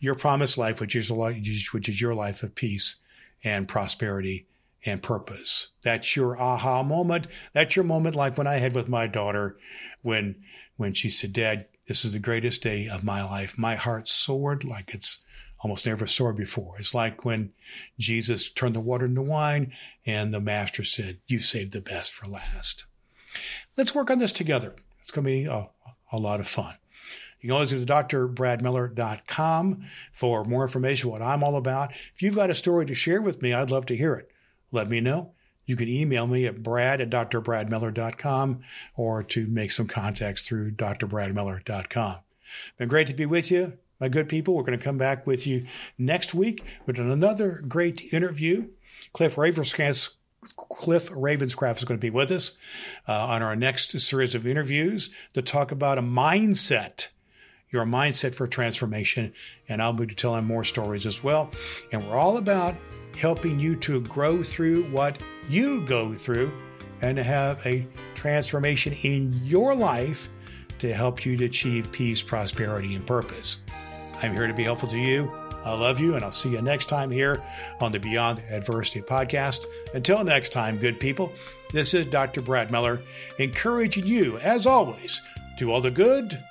Your 0.00 0.14
promised 0.14 0.58
life, 0.58 0.80
which 0.80 0.94
is, 0.94 1.10
which 1.10 1.88
is 1.88 2.00
your 2.00 2.14
life 2.14 2.42
of 2.42 2.54
peace 2.54 2.96
and 3.44 3.68
prosperity 3.68 4.46
and 4.84 5.02
purpose. 5.02 5.68
That's 5.82 6.16
your 6.16 6.40
aha 6.40 6.82
moment. 6.82 7.26
That's 7.52 7.76
your 7.76 7.84
moment 7.84 8.14
like 8.14 8.38
when 8.38 8.46
I 8.46 8.54
had 8.54 8.74
with 8.74 8.88
my 8.88 9.06
daughter 9.06 9.56
when, 10.02 10.36
when 10.76 10.92
she 10.94 11.08
said, 11.08 11.32
Dad, 11.32 11.66
this 11.86 12.04
is 12.04 12.12
the 12.12 12.18
greatest 12.18 12.62
day 12.62 12.86
of 12.86 13.02
my 13.02 13.24
life. 13.24 13.58
My 13.58 13.74
heart 13.74 14.08
soared 14.08 14.62
like 14.62 14.94
it's 14.94 15.20
almost 15.60 15.86
never 15.86 16.06
saw 16.06 16.32
before. 16.32 16.76
It's 16.78 16.94
like 16.94 17.24
when 17.24 17.52
Jesus 17.98 18.48
turned 18.48 18.74
the 18.74 18.80
water 18.80 19.06
into 19.06 19.22
wine 19.22 19.72
and 20.06 20.32
the 20.32 20.40
master 20.40 20.84
said, 20.84 21.18
you 21.26 21.38
saved 21.38 21.72
the 21.72 21.80
best 21.80 22.12
for 22.12 22.28
last. 22.28 22.84
Let's 23.76 23.94
work 23.94 24.10
on 24.10 24.18
this 24.18 24.32
together. 24.32 24.74
It's 25.00 25.10
going 25.10 25.24
to 25.24 25.30
be 25.30 25.44
a, 25.46 25.68
a 26.12 26.18
lot 26.18 26.40
of 26.40 26.48
fun. 26.48 26.74
You 27.40 27.48
can 27.48 27.54
always 27.54 27.72
go 27.72 27.84
to 27.84 27.86
drbradmiller.com 27.86 29.84
for 30.12 30.44
more 30.44 30.62
information, 30.62 31.10
what 31.10 31.22
I'm 31.22 31.44
all 31.44 31.56
about. 31.56 31.92
If 31.92 32.20
you've 32.20 32.34
got 32.34 32.50
a 32.50 32.54
story 32.54 32.84
to 32.86 32.94
share 32.94 33.22
with 33.22 33.40
me, 33.42 33.52
I'd 33.52 33.70
love 33.70 33.86
to 33.86 33.96
hear 33.96 34.14
it. 34.14 34.30
Let 34.72 34.88
me 34.88 35.00
know. 35.00 35.32
You 35.64 35.76
can 35.76 35.88
email 35.88 36.26
me 36.26 36.46
at 36.46 36.62
brad 36.62 37.00
at 37.00 37.10
drbradmiller.com 37.10 38.62
or 38.96 39.22
to 39.22 39.46
make 39.46 39.70
some 39.70 39.86
contacts 39.86 40.42
through 40.42 40.72
drbradmiller.com. 40.72 42.16
Been 42.78 42.88
great 42.88 43.06
to 43.08 43.14
be 43.14 43.26
with 43.26 43.50
you 43.50 43.78
my 44.00 44.08
good 44.08 44.28
people. 44.28 44.54
We're 44.54 44.62
going 44.62 44.78
to 44.78 44.84
come 44.84 44.98
back 44.98 45.26
with 45.26 45.46
you 45.46 45.66
next 45.96 46.34
week 46.34 46.64
with 46.86 46.98
another 46.98 47.62
great 47.66 48.12
interview. 48.12 48.68
Cliff 49.12 49.36
Ravenscraft, 49.36 50.10
Cliff 50.56 51.10
Ravenscraft 51.10 51.78
is 51.78 51.84
going 51.84 51.98
to 51.98 52.04
be 52.04 52.10
with 52.10 52.30
us 52.30 52.56
uh, 53.08 53.26
on 53.26 53.42
our 53.42 53.56
next 53.56 53.98
series 54.00 54.34
of 54.34 54.46
interviews 54.46 55.10
to 55.34 55.42
talk 55.42 55.72
about 55.72 55.98
a 55.98 56.02
mindset, 56.02 57.08
your 57.70 57.84
mindset 57.84 58.34
for 58.34 58.46
transformation. 58.46 59.32
And 59.68 59.82
I'll 59.82 59.92
be 59.92 60.06
telling 60.06 60.44
more 60.44 60.64
stories 60.64 61.06
as 61.06 61.24
well. 61.24 61.50
And 61.92 62.08
we're 62.08 62.16
all 62.16 62.36
about 62.36 62.76
helping 63.16 63.58
you 63.58 63.74
to 63.74 64.00
grow 64.02 64.42
through 64.42 64.84
what 64.90 65.20
you 65.48 65.80
go 65.82 66.14
through 66.14 66.52
and 67.00 67.16
to 67.16 67.22
have 67.22 67.64
a 67.66 67.86
transformation 68.14 68.92
in 69.02 69.32
your 69.44 69.74
life 69.74 70.28
to 70.78 70.92
help 70.92 71.26
you 71.26 71.36
to 71.36 71.44
achieve 71.44 71.90
peace, 71.90 72.22
prosperity, 72.22 72.94
and 72.94 73.06
purpose. 73.06 73.60
I'm 74.22 74.32
here 74.32 74.46
to 74.46 74.54
be 74.54 74.64
helpful 74.64 74.88
to 74.90 74.98
you. 74.98 75.32
I 75.64 75.74
love 75.74 76.00
you, 76.00 76.14
and 76.14 76.24
I'll 76.24 76.32
see 76.32 76.50
you 76.50 76.62
next 76.62 76.86
time 76.86 77.10
here 77.10 77.42
on 77.80 77.92
the 77.92 77.98
Beyond 77.98 78.40
Adversity 78.50 79.02
podcast. 79.02 79.66
Until 79.92 80.24
next 80.24 80.50
time, 80.50 80.78
good 80.78 80.98
people, 80.98 81.32
this 81.72 81.94
is 81.94 82.06
Dr. 82.06 82.40
Brad 82.40 82.70
Miller, 82.70 83.02
encouraging 83.38 84.06
you, 84.06 84.38
as 84.38 84.66
always, 84.66 85.20
do 85.56 85.70
all 85.70 85.80
the 85.80 85.90
good 85.90 86.42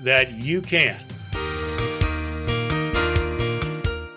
that 0.00 0.32
you 0.32 0.62
can. 0.62 0.98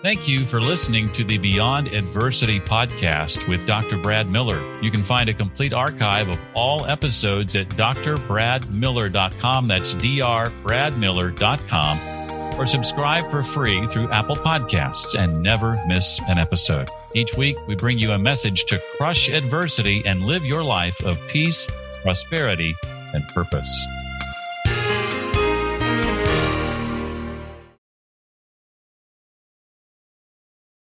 Thank 0.02 0.26
you 0.26 0.46
for 0.46 0.62
listening 0.62 1.12
to 1.12 1.24
the 1.24 1.36
Beyond 1.36 1.88
Adversity 1.88 2.58
podcast 2.58 3.46
with 3.46 3.66
Dr. 3.66 3.98
Brad 3.98 4.30
Miller. 4.30 4.58
You 4.82 4.90
can 4.90 5.04
find 5.04 5.28
a 5.28 5.34
complete 5.34 5.74
archive 5.74 6.30
of 6.30 6.40
all 6.54 6.86
episodes 6.86 7.54
at 7.54 7.68
drbradmiller.com. 7.68 9.68
That's 9.68 9.94
drbradmiller.com. 9.94 12.19
Or 12.60 12.66
subscribe 12.66 13.22
for 13.30 13.42
free 13.42 13.86
through 13.86 14.10
Apple 14.10 14.36
Podcasts 14.36 15.18
and 15.18 15.42
never 15.42 15.82
miss 15.86 16.20
an 16.28 16.36
episode. 16.36 16.90
Each 17.14 17.34
week, 17.34 17.56
we 17.66 17.74
bring 17.74 17.98
you 17.98 18.12
a 18.12 18.18
message 18.18 18.66
to 18.66 18.78
crush 18.98 19.30
adversity 19.30 20.02
and 20.04 20.26
live 20.26 20.44
your 20.44 20.62
life 20.62 21.02
of 21.06 21.18
peace, 21.26 21.66
prosperity, 22.02 22.76
and 23.14 23.26
purpose. 23.28 23.86